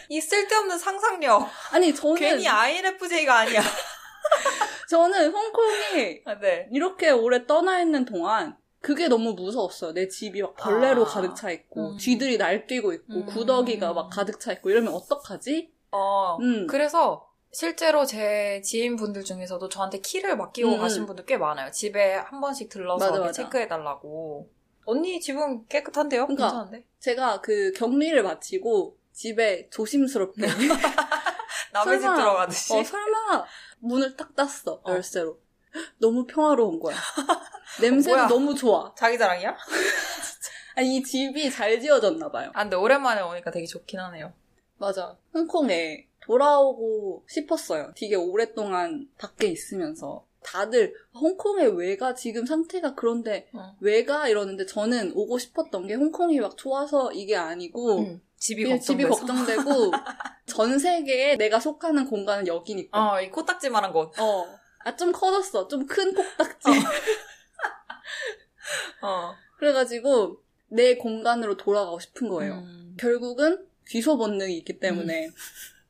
이 0.08 0.20
쓸데없는 0.20 0.78
상상력. 0.78 1.48
아니 1.72 1.94
저는 1.94 2.16
괜히 2.16 2.46
INFJ가 2.46 3.38
아니야. 3.38 3.60
저는 4.88 5.32
홍콩이 5.32 6.22
아, 6.26 6.38
네. 6.38 6.68
이렇게 6.70 7.10
오래 7.10 7.46
떠나 7.46 7.80
있는 7.80 8.04
동안 8.04 8.56
그게 8.80 9.08
너무 9.08 9.32
무서웠어요. 9.32 9.92
내 9.94 10.06
집이 10.06 10.42
막 10.42 10.54
벌레로 10.54 11.02
아. 11.02 11.06
가득 11.06 11.34
차 11.34 11.50
있고 11.50 11.92
음. 11.92 11.98
쥐들이 11.98 12.38
날뛰고 12.38 12.92
있고 12.92 13.14
음. 13.14 13.26
구더기가 13.26 13.92
막 13.94 14.10
가득 14.10 14.38
차 14.38 14.52
있고 14.52 14.70
이러면 14.70 14.94
어떡하지? 14.94 15.72
어, 15.90 16.36
음. 16.40 16.66
그래서 16.68 17.28
실제로 17.50 18.04
제 18.04 18.60
지인분들 18.62 19.24
중에서도 19.24 19.66
저한테 19.68 20.00
키를 20.00 20.36
맡기고 20.36 20.74
음, 20.74 20.78
가신 20.78 21.02
음. 21.02 21.06
분들 21.06 21.24
꽤 21.24 21.36
많아요. 21.38 21.70
집에 21.70 22.14
한 22.14 22.40
번씩 22.40 22.68
들러서 22.68 23.06
맞아, 23.10 23.18
맞아. 23.18 23.32
체크해달라고. 23.32 24.48
언니 24.86 25.20
집은 25.20 25.66
깨끗한데요? 25.68 26.26
그러니까 26.26 26.46
괜찮은데? 26.48 26.84
제가 27.00 27.40
그 27.40 27.72
격리를 27.72 28.20
마치고 28.22 28.96
집에 29.12 29.68
조심스럽게 29.70 30.42
남의 31.72 31.98
집 31.98 32.02
설마, 32.04 32.16
들어가듯이. 32.16 32.72
어, 32.74 32.82
설마 32.84 33.44
문을 33.80 34.16
딱 34.16 34.34
땄어 34.34 34.80
어. 34.82 34.90
열쇠로 34.92 35.38
너무 35.98 36.26
평화로운 36.26 36.80
거야 36.80 36.96
냄새도 37.82 38.16
뭐야? 38.16 38.28
너무 38.28 38.54
좋아 38.54 38.94
자기 38.96 39.18
자랑이야? 39.18 39.56
아니 40.76 40.96
이 40.96 41.02
집이 41.02 41.50
잘 41.50 41.80
지어졌나 41.80 42.30
봐요 42.30 42.50
아, 42.54 42.62
근데 42.62 42.76
오랜만에 42.76 43.20
오니까 43.22 43.50
되게 43.50 43.66
좋긴 43.66 43.98
하네요. 43.98 44.32
맞아 44.78 45.16
홍콩에 45.32 46.06
돌아오고 46.20 47.24
싶었어요. 47.28 47.92
되게 47.96 48.14
오랫동안 48.16 49.08
밖에 49.16 49.46
있으면서. 49.46 50.26
다들 50.46 50.94
홍콩에 51.12 51.66
왜 51.66 51.96
가? 51.96 52.14
지금 52.14 52.46
상태가 52.46 52.94
그런데 52.94 53.48
어. 53.52 53.76
왜 53.80 54.04
가? 54.04 54.28
이러는데 54.28 54.64
저는 54.64 55.12
오고 55.14 55.38
싶었던 55.38 55.88
게 55.88 55.94
홍콩이 55.94 56.38
막 56.38 56.56
좋아서 56.56 57.12
이게 57.12 57.34
아니고 57.34 57.98
응. 57.98 58.20
집이 58.38 58.62
그냥 58.62 58.80
집이. 58.80 59.04
걱정되고 59.04 59.90
전 60.46 60.78
세계에 60.78 61.36
내가 61.36 61.58
속하는 61.58 62.08
공간은 62.08 62.46
여기니까. 62.46 63.14
어, 63.14 63.20
이 63.20 63.30
코딱지만한 63.30 63.92
곳. 63.92 64.16
어. 64.20 64.46
아, 64.84 64.94
좀 64.94 65.10
커졌어. 65.10 65.66
좀큰 65.66 66.14
꼭딱지. 66.14 66.68
어. 69.02 69.34
그래가지고 69.58 70.40
내 70.68 70.94
공간으로 70.94 71.56
돌아가고 71.56 71.98
싶은 71.98 72.28
거예요. 72.28 72.58
음. 72.58 72.96
결국은 72.98 73.66
귀소 73.88 74.16
본능이 74.16 74.56
있기 74.58 74.78
때문에. 74.78 75.30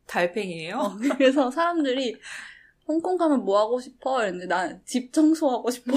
달팽이에요? 0.07 0.79
어, 0.79 0.97
그래서 0.97 1.51
사람들이 1.51 2.17
홍콩 2.89 3.17
가면 3.17 3.45
뭐 3.45 3.59
하고 3.59 3.81
싶어? 3.81 4.23
이랬는데 4.23 4.47
난 4.47 4.83
집 4.85 5.13
청소하고 5.13 5.71
싶어. 5.71 5.93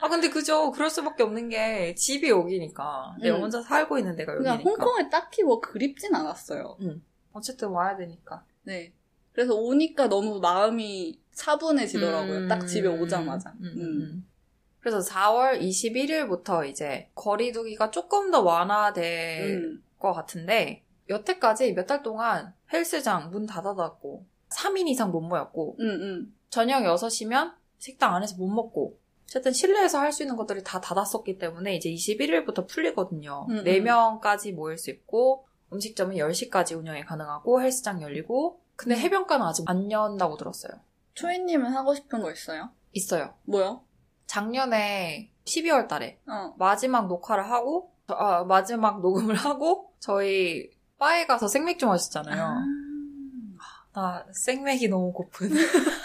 아, 0.00 0.08
근데 0.08 0.28
그죠. 0.30 0.72
그럴 0.72 0.90
수밖에 0.90 1.22
없는 1.22 1.48
게 1.48 1.94
집이 1.94 2.28
여기니까. 2.28 3.16
내가 3.20 3.36
음. 3.36 3.42
혼자 3.42 3.60
살고 3.62 3.98
있는 3.98 4.16
데가 4.16 4.32
여기니까. 4.34 4.56
그냥 4.58 4.66
홍콩에 4.66 5.08
딱히 5.10 5.42
뭐 5.44 5.60
그립진 5.60 6.14
않았어요. 6.14 6.76
어쨌든 7.32 7.68
와야 7.68 7.96
되니까. 7.96 8.44
네. 8.64 8.92
그래서 9.32 9.54
오니까 9.54 10.08
너무 10.08 10.40
마음이 10.40 11.20
차분해지더라고요. 11.32 12.38
음. 12.38 12.48
딱 12.48 12.66
집에 12.66 12.88
오자마자. 12.88 13.50
음, 13.60 13.64
음, 13.64 13.72
음. 13.76 13.82
음. 14.02 14.28
그래서 14.80 14.98
4월 14.98 15.60
21일부터 15.60 16.68
이제 16.68 17.08
거리두기가 17.14 17.92
조금 17.92 18.30
더 18.32 18.40
완화될 18.42 19.44
음. 19.62 19.82
것 20.00 20.12
같은데 20.12 20.84
여태까지 21.08 21.72
몇 21.74 21.86
달 21.86 22.02
동안 22.02 22.52
헬스장 22.72 23.30
문 23.30 23.46
닫아놨고 23.46 24.26
3인 24.56 24.88
이상 24.88 25.10
못 25.10 25.20
모였고 25.20 25.76
음, 25.80 25.86
음. 25.86 26.36
저녁 26.50 26.82
6시면 26.82 27.52
식당 27.78 28.14
안에서 28.14 28.36
못 28.36 28.48
먹고 28.48 28.98
어쨌든 29.24 29.52
실내에서 29.52 29.98
할 29.98 30.12
수 30.12 30.22
있는 30.22 30.36
것들이 30.36 30.62
다 30.62 30.80
닫았었기 30.80 31.38
때문에 31.38 31.74
이제 31.74 31.90
21일부터 31.90 32.68
풀리거든요. 32.68 33.46
음, 33.48 33.58
음. 33.58 33.64
4명까지 33.64 34.54
모일 34.54 34.76
수 34.78 34.90
있고 34.90 35.46
음식점은 35.72 36.16
10시까지 36.16 36.76
운영이 36.76 37.04
가능하고 37.06 37.62
헬스장 37.62 38.02
열리고 38.02 38.60
근데 38.76 38.96
해변가는 38.98 39.44
아직 39.46 39.64
안 39.68 39.90
연다고 39.90 40.36
들었어요. 40.36 40.72
초이님은 41.14 41.72
하고 41.72 41.94
싶은 41.94 42.20
거 42.20 42.30
있어요? 42.30 42.70
있어요. 42.92 43.34
뭐요? 43.44 43.82
작년에 44.26 45.30
12월 45.44 45.88
달에 45.88 46.18
어. 46.26 46.54
마지막 46.58 47.06
녹화를 47.06 47.50
하고 47.50 47.92
아, 48.08 48.44
마지막 48.44 49.00
녹음을 49.00 49.34
하고 49.34 49.92
저희 49.98 50.70
바에 50.98 51.26
가서 51.26 51.48
생맥주 51.48 51.86
마셨잖아요. 51.86 52.42
아. 52.42 52.64
나 53.92 54.24
생맥이 54.32 54.88
너무 54.88 55.12
고픈. 55.12 55.50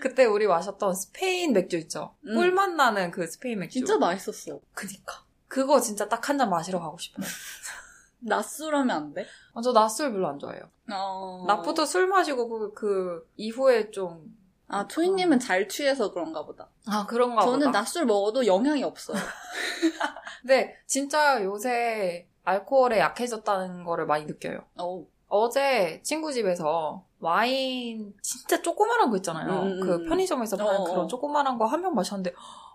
그때 0.00 0.24
우리 0.24 0.46
마셨던 0.46 0.94
스페인 0.94 1.52
맥주 1.52 1.76
있죠? 1.78 2.14
음. 2.26 2.34
꿀맛 2.34 2.70
나는 2.74 3.10
그 3.10 3.26
스페인 3.26 3.60
맥주. 3.60 3.74
진짜 3.74 3.96
맛있었어. 3.98 4.60
그니까. 4.74 5.24
그거 5.48 5.80
진짜 5.80 6.08
딱 6.08 6.28
한 6.28 6.38
잔 6.38 6.50
마시러 6.50 6.80
가고 6.80 6.98
싶어요. 6.98 7.26
낮술하면 8.20 8.90
안 8.96 9.14
돼? 9.14 9.26
아, 9.54 9.60
저 9.62 9.72
낮술 9.72 10.12
별로 10.12 10.28
안 10.28 10.38
좋아해요. 10.38 10.68
어. 10.92 11.44
낮부터 11.46 11.86
술 11.86 12.06
마시고 12.08 12.48
그, 12.48 12.74
그 12.74 13.30
이후에 13.36 13.90
좀. 13.90 14.34
아, 14.66 14.86
초이님은 14.88 15.38
잘 15.40 15.68
취해서 15.68 16.10
그런가 16.10 16.44
보다. 16.44 16.70
아, 16.86 17.06
그런가 17.06 17.42
저는 17.42 17.66
보다. 17.66 17.78
낮술 17.78 18.06
먹어도 18.06 18.46
영향이 18.46 18.82
없어요. 18.82 19.18
근데 20.40 20.74
진짜 20.86 21.42
요새 21.44 22.26
알코올에 22.44 22.98
약해졌다는 22.98 23.84
거를 23.84 24.06
많이 24.06 24.24
느껴요. 24.24 24.64
어. 24.76 25.04
어제 25.36 26.00
친구 26.04 26.32
집에서 26.32 27.04
와인 27.18 28.14
진짜 28.22 28.62
조그만한 28.62 29.10
거 29.10 29.16
있잖아요. 29.16 29.62
음, 29.62 29.66
음, 29.66 29.80
그 29.80 29.94
음. 29.96 30.08
편의점에서 30.08 30.56
파는 30.56 30.80
어, 30.80 30.84
그런 30.84 30.98
어. 31.00 31.06
조그만한 31.08 31.58
거 31.58 31.64
한 31.66 31.82
병 31.82 31.94
마셨는데 31.94 32.32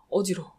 어지러. 0.10 0.52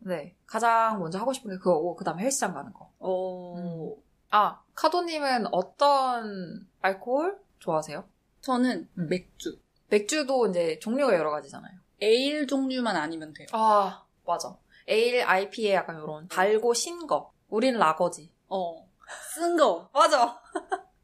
네, 0.00 0.34
가장 0.46 1.00
먼저 1.00 1.18
하고 1.18 1.32
싶은 1.32 1.50
게 1.50 1.56
그거고 1.56 1.96
그 1.96 2.04
다음에 2.04 2.22
헬스장 2.24 2.52
가는 2.52 2.70
거. 2.74 2.90
어. 2.98 3.94
아 4.30 4.60
카도님은 4.74 5.46
어떤 5.52 6.68
알코올 6.82 7.38
좋아하세요? 7.60 8.04
저는 8.42 8.88
음. 8.98 9.08
맥주. 9.08 9.58
맥주도 9.88 10.46
이제 10.48 10.78
종류가 10.80 11.14
여러 11.14 11.30
가지잖아요. 11.30 11.78
에일 12.02 12.46
종류만 12.46 12.94
아니면 12.96 13.32
돼요. 13.32 13.46
아 13.52 14.04
맞아. 14.26 14.54
에일, 14.86 15.22
IPA 15.24 15.72
약간 15.72 15.96
이런 15.96 16.28
달고 16.28 16.74
신 16.74 17.06
거. 17.06 17.32
우린 17.48 17.78
라거지. 17.78 18.30
어. 18.48 18.86
쓴 19.34 19.56
거. 19.56 19.88
맞아. 19.92 20.40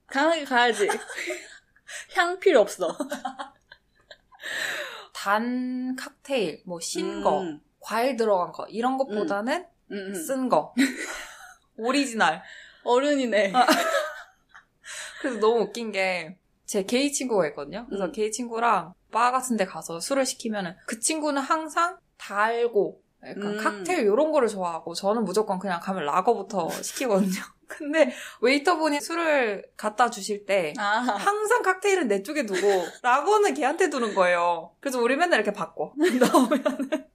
강하게 0.06 0.44
가야지. 0.44 0.88
향 2.14 2.38
필요 2.38 2.60
없어. 2.60 2.96
단 5.12 5.96
칵테일, 5.96 6.62
뭐 6.66 6.80
신 6.80 7.22
거, 7.22 7.40
음. 7.40 7.60
과일 7.80 8.16
들어간 8.16 8.52
거 8.52 8.66
이런 8.66 8.96
것보다는 8.96 9.66
음, 9.90 9.96
음. 9.96 10.14
쓴 10.14 10.48
거. 10.48 10.74
오리지널. 11.76 12.42
어른이네. 12.84 13.52
그래서 15.20 15.38
너무 15.40 15.62
웃긴 15.62 15.92
게 15.92 16.40
제 16.70 16.84
게이 16.84 17.10
친구가 17.10 17.48
있거든요. 17.48 17.84
그래서 17.88 18.04
음. 18.04 18.12
게이 18.12 18.30
친구랑 18.30 18.94
바 19.10 19.32
같은 19.32 19.56
데 19.56 19.64
가서 19.66 19.98
술을 19.98 20.24
시키면은 20.24 20.76
그 20.86 21.00
친구는 21.00 21.42
항상 21.42 21.98
달고 22.16 23.02
약간 23.26 23.42
음. 23.42 23.58
칵테일 23.58 24.04
이런 24.04 24.30
거를 24.30 24.46
좋아하고 24.46 24.94
저는 24.94 25.24
무조건 25.24 25.58
그냥 25.58 25.80
가면 25.80 26.04
라거부터 26.04 26.70
시키거든요. 26.70 27.42
근데 27.70 28.12
웨이터분이 28.42 29.00
술을 29.00 29.64
갖다 29.76 30.11
주실 30.11 30.44
때 30.44 30.74
아. 30.76 30.83
항상 30.85 31.62
칵테일은 31.62 32.09
내 32.09 32.22
쪽에 32.22 32.44
두고 32.44 32.61
라거는 33.02 33.54
걔한테 33.54 33.88
두는 33.90 34.14
거예요. 34.14 34.74
그래서 34.80 35.00
우리 35.00 35.16
맨날 35.16 35.40
이렇게 35.40 35.52
바꿔 35.56 35.94
나오면은 35.96 37.09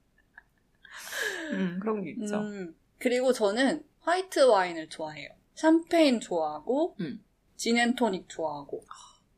음 1.52 1.78
그런 1.80 2.02
게 2.02 2.10
있죠. 2.18 2.38
음. 2.38 2.74
그리고 2.98 3.32
저는 3.32 3.84
화이트 4.00 4.40
와인을 4.40 4.88
좋아해요. 4.88 5.28
샴페인 5.54 6.20
좋아하고, 6.20 6.96
음. 7.00 7.22
진앤토닉 7.56 8.28
좋아하고. 8.28 8.82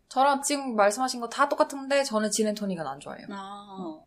저랑 0.08 0.42
지금 0.42 0.74
말씀하신 0.74 1.20
거 1.20 1.28
다 1.28 1.48
똑같은데 1.48 2.02
저는 2.04 2.30
진앤토닉은 2.30 2.86
안 2.86 2.98
좋아해요. 3.00 3.26
아. 3.30 4.00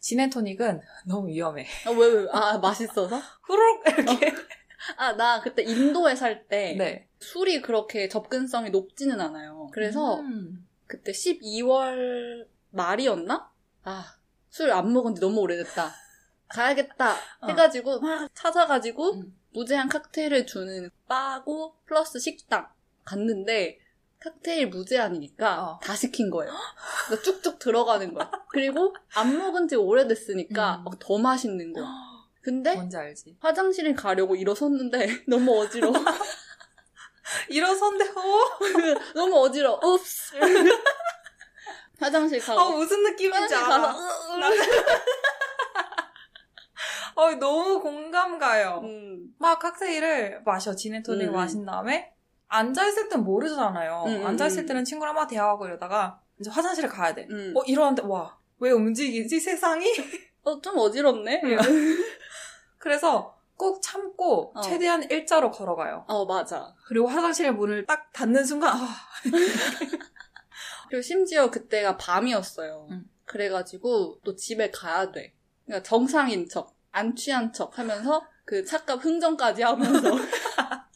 진앤토닉은 0.00 0.80
너무 1.06 1.28
위험해. 1.28 1.66
아, 1.86 1.90
왜, 1.90 2.06
왜? 2.06 2.26
아, 2.32 2.58
맛있어서? 2.58 3.20
후룩 3.42 3.82
이렇게. 3.98 4.32
아, 4.96 5.12
나 5.16 5.40
그때 5.40 5.62
인도에 5.62 6.14
살때 6.16 6.74
네. 6.78 7.08
술이 7.20 7.60
그렇게 7.62 8.08
접근성이 8.08 8.70
높지는 8.70 9.20
않아요. 9.20 9.68
그래서 9.72 10.20
음. 10.20 10.66
그때 10.86 11.12
12월 11.12 12.46
말이었나? 12.70 13.50
아, 13.84 14.04
술 14.48 14.70
안 14.72 14.92
먹은 14.92 15.14
지 15.14 15.20
너무 15.20 15.40
오래됐다. 15.40 15.92
가야겠다 16.48 17.12
어. 17.40 17.46
해가지고 17.48 18.00
막 18.00 18.28
찾아가지고 18.34 19.12
음. 19.14 19.36
무제한 19.52 19.88
칵테일을 19.88 20.46
주는 20.46 20.90
바고 21.06 21.74
플러스 21.86 22.18
식당 22.18 22.68
갔는데 23.04 23.78
칵테일 24.18 24.68
무제한이니까 24.68 25.62
어. 25.64 25.78
다 25.82 25.94
시킨 25.94 26.28
거예요. 26.30 26.52
그러니까 27.06 27.22
쭉쭉 27.24 27.58
들어가는 27.58 28.12
거야. 28.14 28.30
그리고 28.50 28.94
안 29.14 29.36
먹은 29.38 29.68
지 29.68 29.76
오래됐으니까 29.76 30.78
음. 30.78 30.84
막더 30.84 31.18
맛있는 31.18 31.72
거야. 31.72 31.86
근데 32.40 32.74
뭔지 32.74 32.96
알지? 32.96 33.36
화장실에 33.40 33.92
가려고 33.94 34.34
일어섰는데 34.34 35.24
너무 35.28 35.60
어지러워. 35.60 35.92
일어선데 37.48 38.08
어? 38.08 38.58
너무 39.14 39.36
어지러워. 39.40 39.80
읍스. 39.82 40.34
화장실 42.00 42.40
가고. 42.40 42.60
아 42.60 42.70
무슨 42.70 43.02
느낌인지 43.02 43.54
알아. 43.54 43.94
어, 47.16 47.34
너무 47.34 47.80
공감 47.80 48.38
가요. 48.38 48.80
음. 48.82 49.34
막 49.38 49.58
칵테일을 49.58 50.42
마셔 50.44 50.74
진앤토닉 50.74 51.28
음. 51.28 51.32
마신 51.34 51.66
다음에 51.66 52.12
앉아있을 52.48 53.08
땐 53.10 53.20
모르잖아요. 53.20 54.04
음, 54.06 54.12
음, 54.22 54.26
앉아있을 54.26 54.62
음. 54.62 54.66
때는 54.66 54.84
친구랑 54.84 55.14
막 55.14 55.26
대화하고 55.26 55.66
이러다가 55.66 56.20
이제 56.40 56.48
화장실에 56.50 56.88
가야 56.88 57.14
돼. 57.14 57.26
음. 57.30 57.52
어 57.54 57.62
이러는데 57.66 58.02
와 58.06 58.40
왜 58.60 58.70
움직이지 58.70 59.40
세상이? 59.40 59.86
어, 60.42 60.60
좀 60.60 60.78
어지럽네. 60.78 61.40
그래서 62.80 63.38
꼭 63.56 63.82
참고 63.82 64.52
어. 64.56 64.60
최대한 64.62 65.08
일자로 65.08 65.50
걸어가요. 65.50 66.06
어, 66.08 66.24
맞아. 66.24 66.74
그리고 66.86 67.06
화장실 67.06 67.52
문을 67.52 67.84
딱 67.86 68.10
닫는 68.12 68.44
순간 68.44 68.74
아, 68.74 68.88
그리고 70.88 71.02
심지어 71.02 71.50
그때가 71.50 71.98
밤이었어요. 71.98 72.88
음. 72.90 73.04
그래가지고 73.26 74.20
또 74.24 74.34
집에 74.34 74.70
가야 74.70 75.12
돼. 75.12 75.34
그러니까 75.66 75.86
정상인 75.86 76.48
척, 76.48 76.74
안 76.90 77.14
취한 77.14 77.52
척 77.52 77.78
하면서 77.78 78.26
그 78.44 78.64
착각 78.64 79.04
흥정까지 79.04 79.62
하면서 79.62 80.10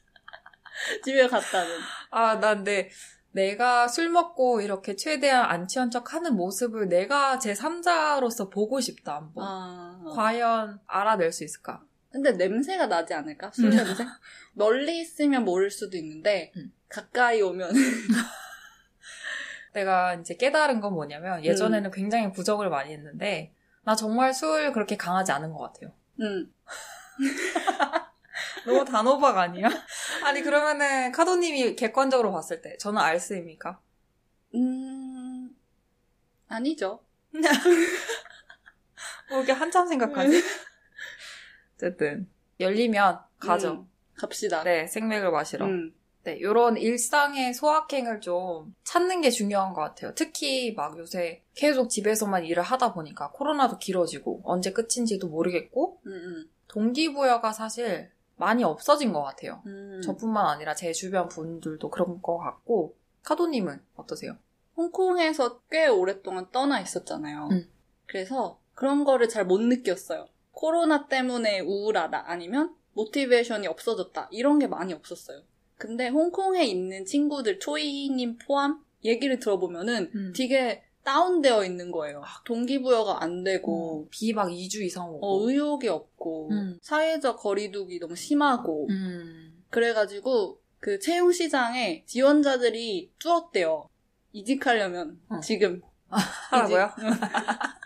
집에 1.05 1.29
갔다는. 1.29 1.71
아, 2.11 2.41
난 2.41 2.65
내, 2.65 2.89
내가 3.35 3.89
술 3.89 4.11
먹고 4.11 4.61
이렇게 4.61 4.95
최대한 4.95 5.51
안 5.51 5.67
취한 5.67 5.91
척 5.91 6.15
하는 6.15 6.37
모습을 6.37 6.89
내가 6.89 7.41
제 7.41 7.53
3자로서 7.53 8.49
보고 8.49 8.81
싶다, 8.81 9.17
한번. 9.17 9.45
아. 9.45 10.05
과연 10.15 10.79
알아낼 10.87 11.33
수 11.33 11.43
있을까? 11.43 11.83
근데 12.11 12.31
냄새가 12.31 12.87
나지 12.87 13.13
않을까? 13.13 13.51
술 13.53 13.73
음. 13.73 13.77
냄새? 13.77 14.07
멀리 14.55 15.01
있으면 15.01 15.45
모를 15.45 15.73
수도 15.73 15.97
있는데 15.97 16.53
음. 16.57 16.73
가까이 16.89 17.43
오면 17.43 17.73
내가 19.75 20.15
이제 20.15 20.37
깨달은 20.37 20.81
건 20.81 20.95
뭐냐면 20.95 21.41
음. 21.41 21.45
예전에는 21.45 21.91
굉장히 21.91 22.31
부정을 22.31 22.71
많이 22.71 22.93
했는데 22.93 23.53
나 23.83 23.97
정말 23.97 24.33
술 24.33 24.73
그렇게 24.73 24.97
강하지 24.97 25.33
않은 25.33 25.53
것 25.53 25.73
같아요. 25.73 25.91
음. 26.21 26.55
너무 28.65 28.85
단호박 28.85 29.37
아니야? 29.37 29.69
아니 30.25 30.43
그러면은 30.43 31.13
카도님이 31.13 31.77
객관적으로 31.77 32.33
봤을 32.33 32.63
때 32.63 32.77
저는 32.79 33.01
알스입니까? 33.01 33.81
음, 34.55 35.55
아니죠. 36.49 37.01
뭐 39.29 39.39
이렇게 39.39 39.53
한참 39.53 39.87
생각하지? 39.89 40.43
어쨌든 41.77 42.29
열리면 42.61 43.21
가죠. 43.39 43.73
음, 43.73 43.91
갑시다. 44.15 44.63
네, 44.63 44.87
생맥을 44.87 45.31
마시러. 45.31 45.67
음. 45.67 45.95
네, 46.23 46.41
요런 46.41 46.79
일상의 46.79 47.53
소확행을 47.53 48.23
좀 48.23 48.75
찾는 48.85 49.21
게 49.21 49.31
중요한 49.31 49.75
것 49.75 49.83
같아요. 49.83 50.15
특히 50.15 50.73
막 50.73 50.97
요새 50.99 51.43
계속 51.55 51.91
집에서만 51.91 52.47
일을 52.47 52.63
하다 52.63 52.95
보니까 52.95 53.31
코로나도 53.33 53.77
길어지고 53.77 54.41
언제 54.45 54.73
끝인지도 54.73 55.29
모르겠고 55.29 56.01
음, 56.07 56.49
동기부여가 56.69 57.53
사실 57.53 58.11
많이 58.37 58.65
없어진 58.65 59.13
것 59.13 59.23
같아요. 59.23 59.63
음. 59.67 60.01
저뿐만 60.03 60.47
아니라 60.47 60.75
제 60.75 60.93
주변 60.93 61.29
분들도 61.29 61.89
그런 61.91 62.21
것 62.21 62.39
같고 62.39 62.97
카도님은 63.23 63.81
어떠세요? 63.97 64.37
홍콩에서 64.77 65.61
꽤 65.71 65.87
오랫동안 65.87 66.51
떠나 66.51 66.81
있었잖아요. 66.81 67.49
음. 67.53 67.69
그래서 68.07 68.59
그런 68.75 69.05
거를 69.05 69.29
잘 69.29 69.45
못 69.45 69.61
느꼈어요. 69.61 70.27
코로나 70.53 71.07
때문에 71.09 71.61
우울하다 71.61 72.25
아니면 72.31 72.75
모티베이션이 72.95 73.67
없어졌다 73.67 74.29
이런 74.31 74.59
게 74.59 74.67
많이 74.67 74.93
없었어요. 74.93 75.43
근데 75.77 76.09
홍콩에 76.09 76.65
있는 76.65 77.05
친구들 77.05 77.59
초이님 77.59 78.39
포함 78.39 78.85
얘기를 79.05 79.39
들어보면은 79.39 80.11
음. 80.15 80.33
되게 80.37 80.83
다운되어 81.05 81.65
있는 81.65 81.91
거예요. 81.91 82.23
동기부여가 82.45 83.23
안 83.23 83.45
되고 83.45 84.09
비막 84.11 84.49
2주 84.49 84.83
이상 84.83 85.11
오고. 85.11 85.27
어, 85.27 85.49
의욕이 85.49 85.89
없고 85.89 86.51
음. 86.51 86.79
사회적 86.83 87.39
거리두기 87.39 88.01
너무 88.01 88.17
심하고 88.17 88.89
음. 88.91 89.63
그래가지고 89.71 90.61
그 90.81 90.99
채용 90.99 91.31
시장에 91.31 92.05
지원자들이 92.07 93.13
줄었대요. 93.19 93.89
이직하려면 94.33 95.21
어. 95.29 95.41
지금 95.41 95.83
하라고요? 96.09 96.91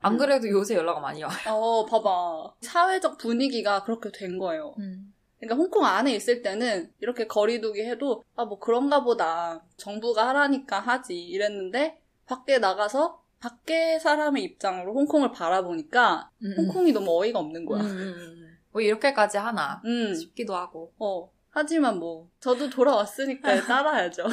안 0.00 0.16
그래도 0.16 0.48
요새 0.48 0.76
연락 0.76 1.00
많이 1.00 1.22
와요. 1.22 1.36
어 1.48 1.84
봐봐 1.84 2.54
사회적 2.60 3.18
분위기가 3.18 3.82
그렇게 3.82 4.10
된 4.12 4.38
거예요. 4.38 4.74
음. 4.78 5.12
그러니까 5.38 5.56
홍콩 5.56 5.84
안에 5.84 6.12
있을 6.14 6.42
때는 6.42 6.92
이렇게 7.00 7.26
거리두기 7.26 7.82
해도 7.82 8.24
아 8.36 8.44
뭐 8.44 8.58
그런가 8.58 9.02
보다 9.04 9.62
정부가 9.76 10.28
하라니까 10.28 10.80
하지 10.80 11.18
이랬는데 11.20 12.00
밖에 12.26 12.58
나가서 12.58 13.22
밖에 13.40 13.98
사람의 14.00 14.42
입장으로 14.42 14.92
홍콩을 14.94 15.30
바라보니까 15.32 16.30
홍콩이 16.56 16.92
너무 16.92 17.20
어이가 17.22 17.38
없는 17.38 17.66
거야. 17.66 17.82
음. 17.82 18.58
뭐 18.72 18.82
이렇게까지 18.82 19.38
하나 19.38 19.80
음. 19.84 20.12
싶기도 20.14 20.54
하고. 20.56 20.92
어. 20.98 21.30
하지만 21.50 21.98
뭐 21.98 22.28
저도 22.40 22.68
돌아왔으니까 22.68 23.42
따라야죠. 23.66 24.24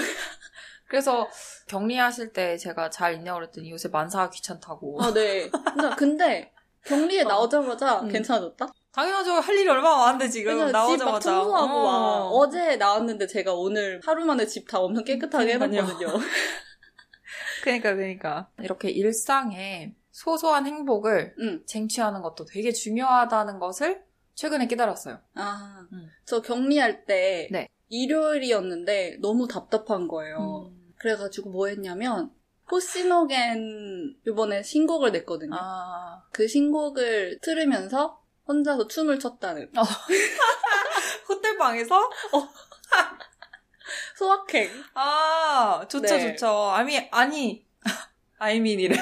그래서 0.87 1.27
격리하실 1.67 2.33
때 2.33 2.57
제가 2.57 2.89
잘 2.89 3.15
있냐고 3.15 3.39
그랬더니 3.39 3.71
요새 3.71 3.89
만사가 3.89 4.29
귀찮다고. 4.29 5.01
아, 5.01 5.13
네. 5.13 5.49
근데, 5.97 6.51
격리에 6.83 7.21
어. 7.23 7.27
나오자마자 7.27 8.01
음. 8.01 8.09
괜찮아졌다? 8.09 8.67
당연하죠. 8.95 9.33
할 9.33 9.55
일이 9.57 9.67
얼마나 9.67 9.97
많은데 9.97 10.29
지금 10.29 10.71
나오자마자. 10.71 11.19
청소하고 11.19 11.73
어. 11.79 11.83
막 11.83 12.27
어제 12.33 12.77
나왔는데 12.77 13.27
제가 13.27 13.53
오늘 13.53 13.99
하루 14.05 14.23
만에 14.25 14.45
집 14.45 14.67
다 14.69 14.79
엄청 14.79 15.03
깨끗하게 15.03 15.57
그러니까요. 15.57 15.81
해놨거든요. 15.81 16.07
그러니까 17.63 17.93
그러니까 17.95 18.49
이렇게 18.59 18.89
일상에 18.89 19.93
소소한 20.11 20.65
행복을 20.65 21.35
응. 21.39 21.63
쟁취하는 21.65 22.21
것도 22.21 22.45
되게 22.45 22.71
중요하다는 22.71 23.59
것을 23.59 24.01
최근에 24.35 24.67
깨달았어요. 24.67 25.19
아, 25.35 25.85
음. 25.91 26.07
저 26.25 26.41
격리할 26.41 27.05
때 27.05 27.49
네. 27.51 27.67
일요일이었는데 27.89 29.17
너무 29.21 29.47
답답한 29.47 30.07
거예요. 30.07 30.69
음. 30.71 30.93
그래가지고 30.97 31.49
뭐 31.49 31.67
했냐면 31.67 32.31
포시노겐 32.69 34.15
이번에 34.27 34.63
신곡을 34.63 35.11
냈거든요. 35.11 35.55
아. 35.59 36.23
그 36.31 36.47
신곡을 36.47 37.39
들으면서 37.41 38.21
혼자서 38.47 38.87
춤을 38.87 39.19
췄다는 39.19 39.71
호텔 41.27 41.57
방에서? 41.57 42.09
소확행. 44.17 44.69
아, 44.93 45.85
좋죠, 45.89 46.15
네. 46.17 46.31
좋죠. 46.33 46.69
아니, 46.71 47.07
아니, 47.11 47.65
아이민이래. 48.39 48.95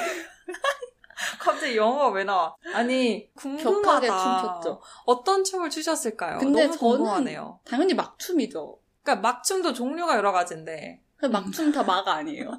갑자기 1.38 1.76
영어가 1.76 2.08
왜 2.10 2.24
나와? 2.24 2.54
아니, 2.74 3.30
궁금하다. 3.34 3.82
격하게 3.82 4.06
춤췄죠. 4.08 4.82
어떤 5.06 5.44
춤을 5.44 5.70
추셨을까요? 5.70 6.38
근데 6.38 6.66
너무 6.66 6.76
저는 6.76 6.96
궁금하네요. 6.98 7.60
당연히 7.64 7.94
막춤이죠. 7.94 8.78
그러니까 9.02 9.28
막춤도 9.28 9.72
종류가 9.72 10.16
여러 10.16 10.32
가지인데. 10.32 11.00
그 11.16 11.26
막춤 11.26 11.72
다 11.72 11.82
막 11.84 12.06
아니에요. 12.08 12.50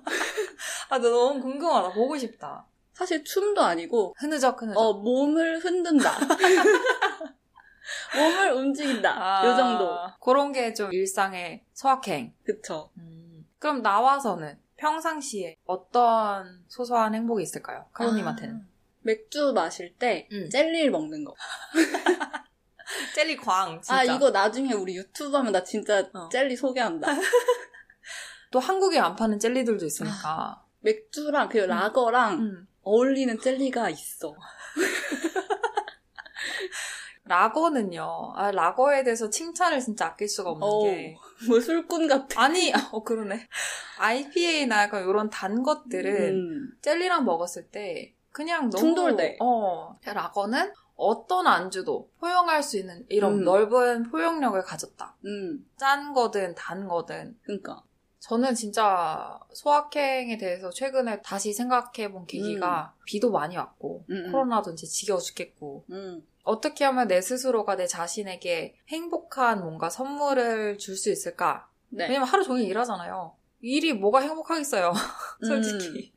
아, 0.90 0.98
나 0.98 1.10
너무 1.10 1.42
궁금하다. 1.42 1.94
보고 1.94 2.18
싶다. 2.18 2.66
사실 2.96 3.24
춤도 3.24 3.62
아니고 3.62 4.16
흐느적, 4.18 4.62
흐느적. 4.62 4.80
어 4.80 4.94
몸을 4.94 5.60
흔든다. 5.60 6.12
몸을 8.16 8.52
움직인다. 8.54 9.12
아, 9.42 9.46
요 9.46 9.56
정도. 9.56 9.96
그런 10.22 10.52
게 10.52 10.74
좀 10.74 10.92
일상의 10.94 11.64
소확행. 11.74 12.34
그쵸. 12.44 12.90
음. 12.98 13.46
그럼 13.60 13.82
나와서는 13.82 14.58
평상시에 14.78 15.58
어떤 15.66 16.64
소소한 16.68 17.14
행복이 17.16 17.44
있을까요? 17.44 17.86
카로님한테는. 17.94 18.56
아, 18.56 18.60
맥주 19.02 19.54
마실 19.54 19.94
때 19.96 20.28
음. 20.32 20.50
젤리를 20.50 20.90
먹는 20.92 21.24
거. 21.24 21.34
젤리 23.16 23.38
광, 23.38 23.82
진짜. 23.82 23.96
아 24.00 24.04
이거 24.04 24.30
나중에 24.32 24.74
우리 24.74 24.96
유튜브 24.96 25.36
하면 25.38 25.52
나 25.52 25.64
진짜 25.64 26.08
어. 26.14 26.30
젤리 26.30 26.56
소개한다. 26.56 27.08
또 28.52 28.60
한국에 28.60 29.00
안 29.00 29.16
파는 29.16 29.40
젤리들도 29.40 29.86
있으니까. 29.86 30.64
맥주랑 30.82 31.50
그 31.50 31.58
라거랑 31.58 32.40
음. 32.40 32.68
어울리는 32.86 33.38
젤리가 33.40 33.90
있어. 33.90 34.36
라거는요. 37.26 38.34
아, 38.36 38.52
라거에 38.52 39.04
대해서 39.04 39.30
칭찬을 39.30 39.82
진짜 39.82 40.06
아낄 40.08 40.30
수가 40.30 40.52
없는 40.52 40.68
어우. 40.68 40.84
게. 40.86 41.18
뭐 41.50 41.60
술꾼 41.60 42.08
같아. 42.08 42.44
아니, 42.44 42.72
어, 42.92 43.04
그러네. 43.04 43.48
IPA나 43.98 44.84
약간 44.84 45.04
이런 45.10 45.30
단 45.32 45.64
것들은 45.64 46.36
음. 46.36 46.70
젤리랑 46.82 47.26
먹었을 47.26 47.68
때 47.70 48.14
그냥 48.32 48.70
너무. 48.70 48.78
충돌돼. 48.80 49.38
어. 49.42 49.98
라거는 50.06 50.72
어떤 50.96 51.48
안주도 51.48 52.10
포용할 52.20 52.62
수 52.62 52.78
있는 52.78 53.04
이런 53.10 53.40
음. 53.40 53.44
넓은 53.44 54.04
포용력을 54.04 54.62
가졌다. 54.62 55.16
음. 55.26 55.66
짠 55.78 56.14
거든 56.14 56.54
단 56.54 56.88
거든. 56.88 57.36
그러니까. 57.44 57.82
저는 58.28 58.56
진짜 58.56 59.40
소확행에 59.54 60.38
대해서 60.38 60.72
최근에 60.72 61.22
다시 61.22 61.54
생각해 61.54 62.12
본 62.12 62.26
계기가 62.26 62.96
비도 63.06 63.30
많이 63.30 63.56
왔고, 63.56 64.04
음, 64.10 64.16
음. 64.16 64.32
코로나도 64.32 64.72
이제 64.72 64.88
지겨워 64.88 65.20
죽겠고, 65.20 65.86
음. 65.92 66.26
어떻게 66.44 66.86
하면 66.86 67.08
내 67.08 67.22
스스로가 67.22 67.76
내 67.76 67.86
자신에게 67.86 68.78
행복한 68.90 69.62
뭔가 69.62 69.92
선물을 69.92 70.80
줄 70.80 70.98
수 70.98 71.12
있을까? 71.12 71.70
네. 71.90 72.08
왜냐면 72.08 72.28
하루 72.28 72.44
종일 72.44 72.68
일하잖아요. 72.68 73.36
일이 73.62 73.94
뭐가 73.94 74.22
행복하겠어요. 74.22 74.94
솔직히. 75.48 76.12
음. 76.12 76.16